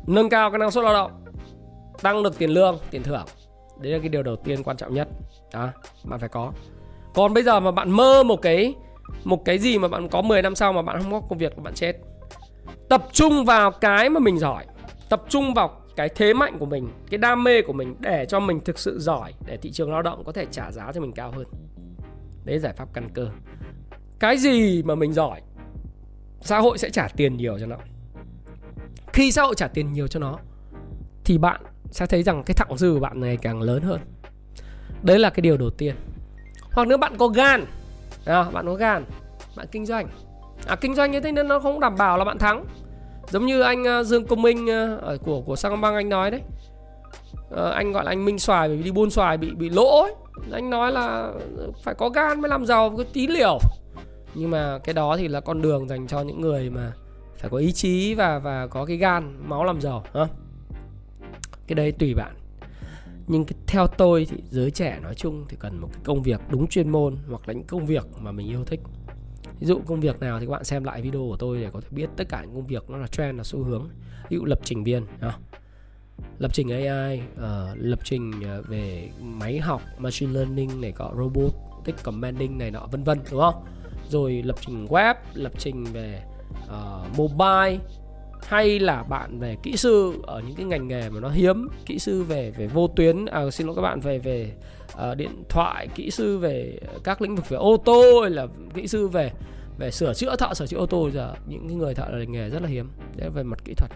[0.06, 1.24] nâng cao cái năng suất lao động
[2.02, 3.24] tăng được tiền lương tiền thưởng.
[3.80, 5.08] Đấy là cái điều đầu tiên quan trọng nhất.
[5.52, 5.68] Đó
[6.04, 6.52] bạn phải có.
[7.14, 8.74] Còn bây giờ mà bạn mơ một cái
[9.24, 11.58] một cái gì mà bạn có 10 năm sau mà bạn không có công việc
[11.58, 11.92] bạn chết?
[12.88, 14.64] Tập trung vào cái mà mình giỏi
[15.08, 18.40] tập trung vào cái thế mạnh của mình cái đam mê của mình để cho
[18.40, 21.12] mình thực sự giỏi để thị trường lao động có thể trả giá cho mình
[21.12, 21.46] cao hơn.
[22.44, 23.28] Đấy giải pháp căn cơ.
[24.18, 25.40] Cái gì mà mình giỏi
[26.40, 27.76] xã hội sẽ trả tiền nhiều cho nó.
[29.12, 30.38] Khi xã hội trả tiền nhiều cho nó
[31.24, 34.00] thì bạn sẽ thấy rằng cái thặng dư của bạn này càng lớn hơn.
[35.02, 35.94] Đấy là cái điều đầu tiên.
[36.72, 37.64] Hoặc nếu bạn có gan
[38.24, 39.04] à, bạn có gan
[39.56, 40.08] bạn kinh doanh.
[40.66, 42.64] À, kinh doanh như thế nên nó không đảm bảo là bạn thắng
[43.30, 46.40] giống như anh ờ, Dương Công Minh ờ, ở của của Sacombank anh nói đấy.
[47.50, 50.14] Ờ, anh gọi là anh Minh xoài vì đi buôn xoài bị bị lỗ ấy.
[50.52, 51.32] anh nói là
[51.82, 53.58] phải có gan mới làm giàu cái tí liều.
[54.34, 56.92] Nhưng mà cái đó thì là con đường dành cho những người mà
[57.36, 60.26] phải có ý chí và và có cái gan máu làm giàu ha
[61.66, 62.34] cái đấy tùy bạn.
[63.26, 66.40] Nhưng cái, theo tôi thì giới trẻ nói chung thì cần một cái công việc
[66.50, 68.80] đúng chuyên môn hoặc là những công việc mà mình yêu thích
[69.60, 71.80] ví dụ công việc nào thì các bạn xem lại video của tôi để có
[71.80, 73.88] thể biết tất cả những công việc nó là trend là xu hướng.
[74.28, 75.38] Ví dụ lập trình viên à,
[76.38, 81.12] lập trình AI uh, ờ, lập trình ờ, về máy học machine learning này có
[81.18, 83.64] robotic commanding này nọ vân vân đúng không?
[84.08, 86.22] Rồi lập trình web lập trình về
[86.64, 87.78] uh, mobile
[88.42, 91.98] hay là bạn về kỹ sư ở những cái ngành nghề mà nó hiếm kỹ
[91.98, 93.26] sư về về vô tuyến.
[93.26, 94.52] À, xin lỗi các bạn về về
[95.10, 98.46] uh, điện thoại kỹ sư về ờ, các lĩnh vực về ô tô hay là
[98.74, 99.32] kỹ sư về
[99.78, 102.62] về sửa chữa thợ sửa chữa ô tô giờ những người thợ là nghề rất
[102.62, 102.90] là hiếm.
[103.16, 103.90] Đấy về mặt kỹ thuật.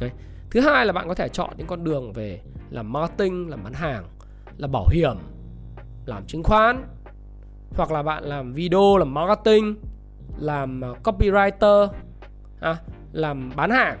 [0.00, 0.10] Đấy.
[0.50, 3.72] thứ hai là bạn có thể chọn những con đường về làm marketing làm bán
[3.72, 4.04] hàng
[4.56, 5.16] làm bảo hiểm
[6.06, 6.84] làm chứng khoán
[7.76, 9.76] hoặc là bạn làm video làm marketing
[10.38, 11.88] làm ờ, copywriter
[12.60, 12.76] à,
[13.12, 13.98] làm bán hàng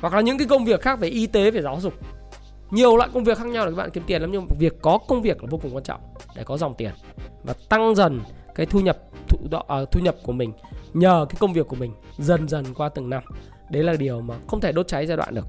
[0.00, 1.94] hoặc là những cái công việc khác về y tế về giáo dục
[2.70, 4.98] nhiều loại công việc khác nhau để các bạn kiếm tiền lắm nhưng việc có
[5.08, 6.00] công việc là vô cùng quan trọng
[6.36, 6.92] để có dòng tiền
[7.44, 8.20] và tăng dần
[8.54, 8.98] cái thu nhập
[9.28, 10.52] thu, uh, à, thu nhập của mình
[10.94, 13.22] nhờ cái công việc của mình dần dần qua từng năm.
[13.70, 15.46] Đấy là điều mà không thể đốt cháy giai đoạn được.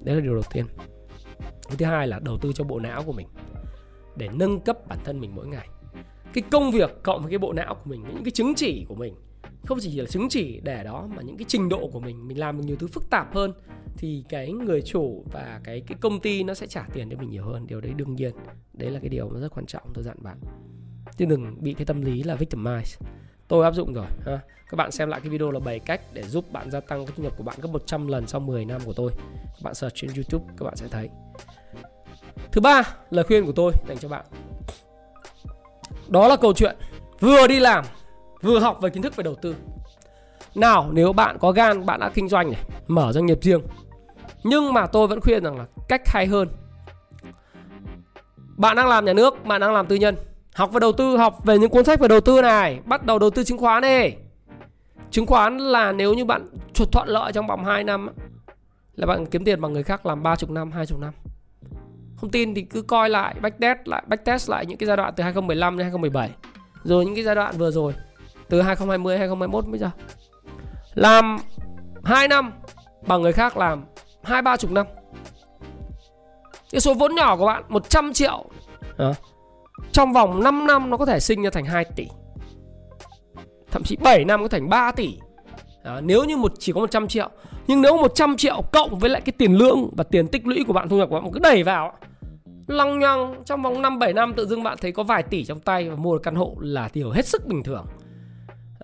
[0.00, 0.66] Đấy là điều đầu tiên.
[1.78, 3.26] Thứ hai là đầu tư cho bộ não của mình
[4.16, 5.68] để nâng cấp bản thân mình mỗi ngày.
[6.32, 8.94] Cái công việc cộng với cái bộ não của mình những cái chứng chỉ của
[8.94, 9.14] mình
[9.66, 12.38] không chỉ là chứng chỉ để đó, mà những cái trình độ của mình mình
[12.38, 13.52] làm được nhiều thứ phức tạp hơn,
[13.96, 17.30] thì cái người chủ và cái cái công ty nó sẽ trả tiền cho mình
[17.30, 17.66] nhiều hơn.
[17.66, 18.32] Điều đấy đương nhiên,
[18.72, 20.40] đấy là cái điều nó rất quan trọng tôi dặn bạn.
[21.16, 23.00] Chứ đừng bị cái tâm lý là victimize.
[23.48, 24.40] Tôi áp dụng rồi, ha.
[24.70, 27.14] Các bạn xem lại cái video là 7 cách để giúp bạn gia tăng cái
[27.16, 29.12] thu nhập của bạn gấp 100 lần sau 10 năm của tôi.
[29.44, 31.08] Các bạn search trên YouTube, các bạn sẽ thấy.
[32.52, 34.26] Thứ ba lời khuyên của tôi dành cho bạn.
[36.08, 36.76] Đó là câu chuyện
[37.20, 37.84] vừa đi làm
[38.42, 39.54] vừa học về kiến thức về đầu tư.
[40.54, 43.60] Nào, nếu bạn có gan, bạn đã kinh doanh này, mở doanh nghiệp riêng.
[44.44, 46.48] Nhưng mà tôi vẫn khuyên rằng là cách hay hơn.
[48.56, 50.16] Bạn đang làm nhà nước, bạn đang làm tư nhân.
[50.54, 52.80] Học về đầu tư, học về những cuốn sách về đầu tư này.
[52.84, 54.10] Bắt đầu đầu tư chứng khoán đi.
[55.10, 58.08] Chứng khoán là nếu như bạn chuột thuận lợi trong vòng 2 năm
[58.96, 61.12] là bạn kiếm tiền bằng người khác làm 30 năm 20 năm.
[62.16, 65.22] Không tin thì cứ coi lại, backtest lại backtest lại những cái giai đoạn từ
[65.22, 66.30] 2015 đến 2017
[66.84, 67.94] rồi những cái giai đoạn vừa rồi
[68.50, 69.90] từ 2020 2021 bây giờ
[70.94, 71.38] làm
[72.04, 72.52] 2 năm
[73.06, 73.84] bằng người khác làm
[74.22, 74.86] hai ba chục năm.
[76.72, 78.44] Cái số vốn nhỏ của bạn 100 triệu.
[78.98, 79.12] À,
[79.92, 82.06] trong vòng 5 năm nó có thể sinh ra thành 2 tỷ.
[83.70, 85.18] Thậm chí 7 năm có thành 3 tỷ.
[85.84, 87.30] À, nếu như một chỉ có 100 triệu.
[87.66, 90.72] Nhưng nếu 100 triệu cộng với lại cái tiền lương và tiền tích lũy của
[90.72, 91.92] bạn thu nhập của bạn cứ đẩy vào
[92.66, 95.60] lăng nhăng trong vòng 5 7 năm tự dưng bạn thấy có vài tỷ trong
[95.60, 97.86] tay và mua được căn hộ là điều hết sức bình thường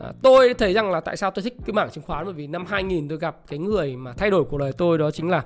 [0.00, 2.46] à, tôi thấy rằng là tại sao tôi thích cái mảng chứng khoán bởi vì
[2.46, 5.44] năm 2000 tôi gặp cái người mà thay đổi cuộc đời tôi đó chính là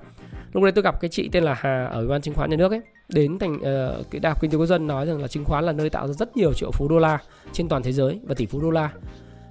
[0.53, 2.57] lúc đấy tôi gặp cái chị tên là Hà ở ủy ban chứng khoán nhà
[2.57, 5.29] nước ấy đến thành uh, cái đại học kinh tế quốc dân nói rằng là
[5.29, 7.19] chứng khoán là nơi tạo ra rất nhiều triệu phú đô la
[7.53, 8.93] trên toàn thế giới và tỷ phú đô la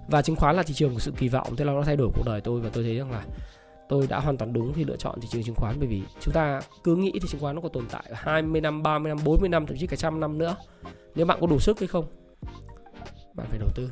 [0.08, 2.10] và chứng khoán là thị trường của sự kỳ vọng thế là nó thay đổi
[2.16, 3.24] cuộc đời tôi và tôi thấy rằng là
[3.89, 6.34] tôi đã hoàn toàn đúng khi lựa chọn thị trường chứng khoán bởi vì chúng
[6.34, 9.50] ta cứ nghĩ thì chứng khoán nó có tồn tại 20 năm, 30 năm, 40
[9.50, 10.56] năm thậm chí cả trăm năm nữa.
[11.16, 12.06] Nếu bạn có đủ sức hay không?
[13.34, 13.89] Bạn phải đầu tư.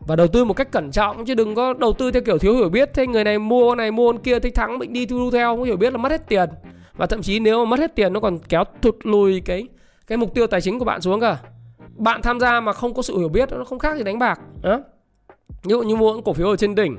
[0.00, 2.54] Và đầu tư một cách cẩn trọng chứ đừng có đầu tư theo kiểu thiếu
[2.54, 5.56] hiểu biết thế người này mua này mua kia thích thắng mình đi thu theo
[5.56, 6.48] không hiểu biết là mất hết tiền.
[6.92, 9.68] Và thậm chí nếu mà mất hết tiền nó còn kéo thụt lùi cái
[10.06, 11.38] cái mục tiêu tài chính của bạn xuống cả.
[11.96, 14.40] Bạn tham gia mà không có sự hiểu biết nó không khác gì đánh bạc.
[14.62, 14.80] Đó.
[15.62, 16.98] Ví dụ như mua những cổ phiếu ở trên đỉnh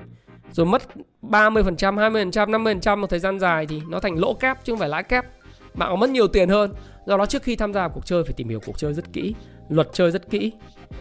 [0.51, 0.81] rồi mất
[1.21, 4.89] 30%, 20%, 50% một thời gian dài thì nó thành lỗ kép chứ không phải
[4.89, 5.25] lãi kép.
[5.73, 6.73] Bạn có mất nhiều tiền hơn.
[7.05, 9.35] Do đó trước khi tham gia cuộc chơi phải tìm hiểu cuộc chơi rất kỹ,
[9.69, 10.51] luật chơi rất kỹ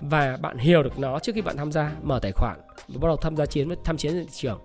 [0.00, 2.56] và bạn hiểu được nó trước khi bạn tham gia, mở tài khoản
[2.88, 4.60] và bắt đầu tham gia chiến với tham chiến trên thị trường.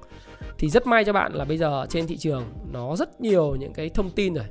[0.57, 3.73] Thì rất may cho bạn là bây giờ trên thị trường nó rất nhiều những
[3.73, 4.45] cái thông tin rồi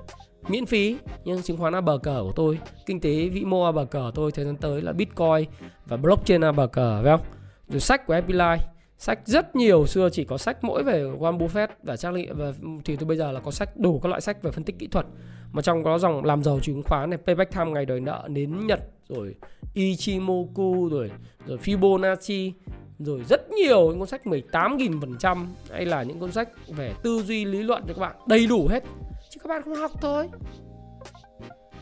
[0.48, 4.10] miễn phí nhưng chứng khoán bờ cờ của tôi kinh tế vĩ mô bờ của
[4.14, 5.44] tôi thời gian tới là Bitcoin
[5.86, 7.26] và blockchain bờ cờ phải không
[7.68, 8.58] rồi sách của Epilife
[8.98, 12.52] sách rất nhiều xưa chỉ có sách mỗi về Warren Buffett và Charlie và
[12.84, 14.86] thì tôi bây giờ là có sách đủ các loại sách về phân tích kỹ
[14.86, 15.06] thuật
[15.52, 18.66] mà trong có dòng làm giàu chứng khoán này, payback time ngày đời nợ đến
[18.66, 19.34] Nhật, rồi
[19.74, 21.10] Ichimoku, rồi
[21.46, 22.52] rồi Fibonacci,
[22.98, 27.44] rồi rất nhiều những cuốn sách 18.000% hay là những cuốn sách về tư duy
[27.44, 28.84] lý luận cho các bạn, đầy đủ hết.
[29.30, 30.28] Chứ các bạn không học thôi.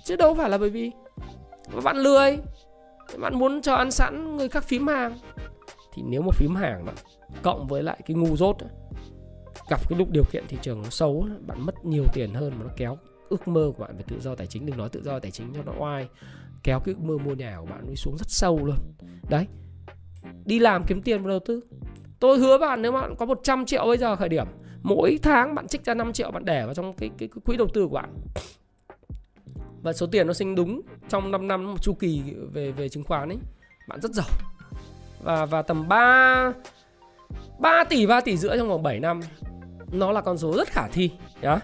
[0.05, 0.91] Chứ đâu phải là bởi vì
[1.85, 2.39] bạn lười.
[3.19, 5.19] Bạn muốn cho ăn sẵn người khác phím hàng.
[5.95, 6.93] Thì nếu mà phím hàng đó,
[7.43, 8.57] cộng với lại cái ngu dốt
[9.69, 12.65] gặp cái lúc điều kiện thị trường nó xấu bạn mất nhiều tiền hơn mà
[12.65, 12.99] nó kéo
[13.29, 15.53] ước mơ của bạn về tự do tài chính đừng nói tự do tài chính
[15.55, 16.09] cho nó oai
[16.63, 18.77] kéo cái ước mơ mua nhà của bạn đi xuống rất sâu luôn.
[19.31, 19.47] Đấy
[20.45, 21.61] đi làm kiếm tiền và đầu tư.
[22.21, 24.47] Tôi hứa bạn nếu bạn có 100 triệu bây giờ khởi điểm
[24.83, 27.57] mỗi tháng bạn trích ra 5 triệu bạn để vào trong cái, cái, cái quỹ
[27.57, 28.15] đầu tư của bạn.
[29.83, 32.23] Và số tiền nó sinh đúng trong 5 năm một chu kỳ
[32.53, 33.39] về về chứng khoán ấy
[33.89, 34.27] bạn rất giàu.
[35.23, 36.53] Và và tầm 3
[37.59, 39.21] 3 tỷ 3 tỷ rưỡi trong vòng 7 năm
[39.93, 41.11] nó là con số rất khả thi
[41.43, 41.61] nhá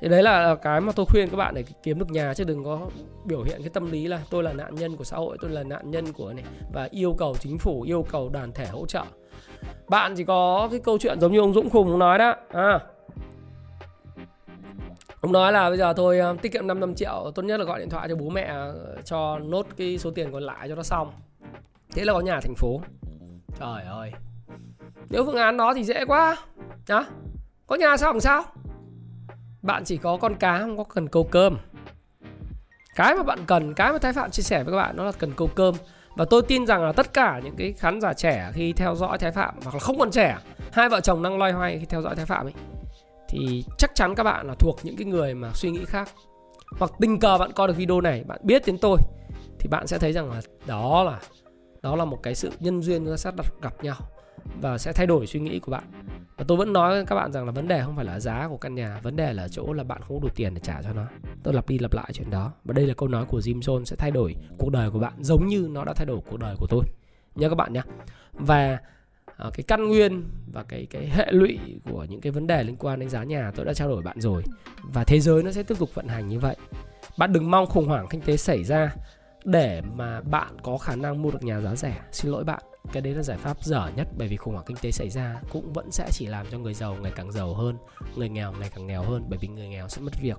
[0.00, 2.64] thì đấy là cái mà tôi khuyên các bạn để kiếm được nhà, chứ đừng
[2.64, 2.80] có
[3.24, 5.62] biểu hiện cái tâm lý là tôi là nạn nhân của xã hội, tôi là
[5.62, 9.04] nạn nhân của này, và yêu cầu chính phủ, yêu cầu đoàn thể hỗ trợ.
[9.88, 12.34] Bạn chỉ có cái câu chuyện giống như ông Dũng Khùng nói đó.
[12.48, 12.80] À.
[15.20, 17.78] Ông nói là bây giờ tôi ờ, tiết kiệm 500 triệu, Tốt nhất là gọi
[17.78, 20.82] điện thoại cho bố mẹ ờ, Cho nốt cái số tiền còn lại cho nó
[20.82, 21.12] xong.
[21.92, 22.80] Thế là có nhà thành phố.
[23.60, 24.12] Trời ơi.
[25.10, 26.36] Nếu phương án đó thì dễ quá.
[26.88, 27.06] Đó.
[27.66, 28.44] Có nhà sao làm sao?
[29.62, 31.58] Bạn chỉ có con cá, không có cần câu cơm.
[32.96, 35.12] Cái mà bạn cần, Cái mà Thái Phạm chia sẻ với các bạn, Nó là
[35.12, 35.74] cần câu cơm.
[36.16, 39.18] Và tôi tin rằng là tất cả những cái khán giả trẻ Khi theo dõi
[39.18, 40.38] Thái Phạm, Hoặc là không còn trẻ,
[40.72, 42.54] Hai vợ chồng đang loay hoay khi theo dõi Thái Phạm ấy,
[43.28, 46.08] Thì chắc chắn các bạn là thuộc những cái người mà suy nghĩ khác.
[46.78, 48.98] Hoặc tình cờ bạn coi được video này, Bạn biết đến tôi,
[49.58, 51.18] Thì bạn sẽ thấy rằng là đó là
[51.82, 53.96] đó là một cái sự nhân duyên sắp đặt gặp nhau
[54.60, 55.84] và sẽ thay đổi suy nghĩ của bạn.
[56.36, 58.48] Và tôi vẫn nói với các bạn rằng là vấn đề không phải là giá
[58.48, 60.82] của căn nhà vấn đề là ở chỗ là bạn không đủ tiền để trả
[60.82, 61.04] cho nó.
[61.42, 62.52] Tôi lặp đi lặp lại chuyện đó.
[62.64, 65.12] Và đây là câu nói của Jim Jones sẽ thay đổi cuộc đời của bạn
[65.20, 66.84] giống như nó đã thay đổi cuộc đời của tôi.
[67.34, 67.82] Nhớ các bạn nhé.
[68.32, 68.78] Và
[69.46, 71.58] uh, cái căn nguyên và cái cái hệ lụy
[71.90, 74.20] của những cái vấn đề liên quan đến giá nhà tôi đã trao đổi bạn
[74.20, 74.42] rồi.
[74.82, 76.56] Và thế giới nó sẽ tiếp tục vận hành như vậy.
[77.18, 78.94] Bạn đừng mong khủng hoảng kinh tế xảy ra
[79.44, 82.00] để mà bạn có khả năng mua được nhà giá rẻ.
[82.12, 82.62] Xin lỗi bạn
[82.92, 85.40] cái đấy là giải pháp dở nhất bởi vì khủng hoảng kinh tế xảy ra
[85.50, 87.76] cũng vẫn sẽ chỉ làm cho người giàu ngày càng giàu hơn,
[88.16, 90.38] người nghèo ngày càng nghèo hơn bởi vì người nghèo sẽ mất việc,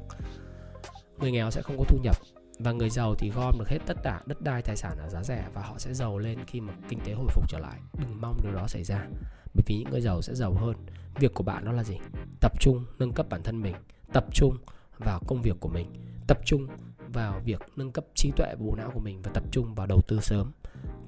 [1.17, 2.15] người nghèo sẽ không có thu nhập
[2.59, 5.23] và người giàu thì gom được hết tất cả đất đai tài sản ở giá
[5.23, 7.79] rẻ và họ sẽ giàu lên khi mà kinh tế hồi phục trở lại.
[7.99, 9.07] Đừng mong điều đó xảy ra
[9.53, 10.75] bởi vì những người giàu sẽ giàu hơn.
[11.19, 11.97] Việc của bạn đó là gì?
[12.41, 13.75] Tập trung nâng cấp bản thân mình,
[14.13, 14.57] tập trung
[14.97, 15.87] vào công việc của mình,
[16.27, 16.67] tập trung
[17.13, 20.01] vào việc nâng cấp trí tuệ bộ não của mình và tập trung vào đầu
[20.07, 20.51] tư sớm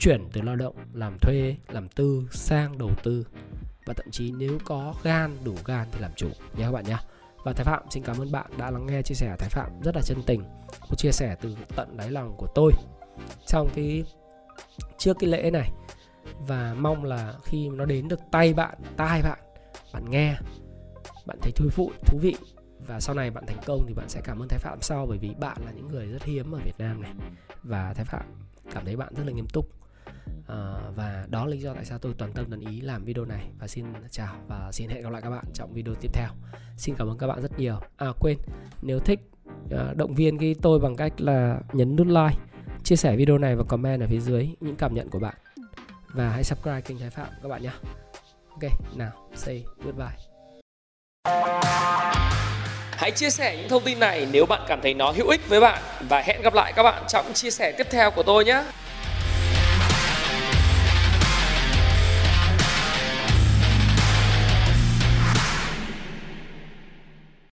[0.02, 3.28] chuyển từ lao động làm thuê, làm tư sang đầu tư.
[3.86, 6.98] Và thậm chí nếu có gan, đủ gan thì làm chủ, nhé các bạn nhé.
[7.44, 9.96] Và Thái Phạm, xin cảm ơn bạn đã lắng nghe chia sẻ Thái Phạm rất
[9.96, 10.44] là chân tình
[10.90, 12.72] một chia sẻ từ tận đáy lòng của tôi.
[13.48, 14.04] Trong cái,
[14.98, 15.72] trước cái lễ này,
[16.48, 19.40] và mong là khi nó đến được tay bạn, tai bạn
[19.94, 20.38] bạn nghe,
[21.26, 22.36] bạn thấy thú vị thú vị,
[22.88, 25.18] và sau này bạn thành công thì bạn sẽ cảm ơn Thái Phạm sau, bởi
[25.18, 27.12] vì bạn là những người rất hiếm ở Việt Nam này.
[27.64, 28.26] Và Thái Phạm
[28.74, 29.81] cảm thấy bạn rất là nghiêm túc
[30.48, 33.26] à, và đó là lý do tại sao tôi toàn tâm toàn ý làm video
[33.26, 36.30] này và xin chào và xin hẹn gặp lại các bạn trong video tiếp theo
[36.78, 38.38] xin cảm ơn các bạn rất nhiều à quên
[38.82, 39.20] nếu thích
[39.72, 42.38] ờ, động viên cái tôi bằng cách là nhấn nút like
[42.84, 45.36] chia sẻ video này và comment ở phía dưới những cảm nhận của bạn
[46.14, 47.72] và hãy subscribe kênh Thái Phạm các bạn nhé.
[48.50, 50.18] Ok, nào, say goodbye.
[52.92, 55.60] Hãy chia sẻ những thông tin này nếu bạn cảm thấy nó hữu ích với
[55.60, 58.64] bạn và hẹn gặp lại các bạn trong chia sẻ tiếp theo của tôi nhé.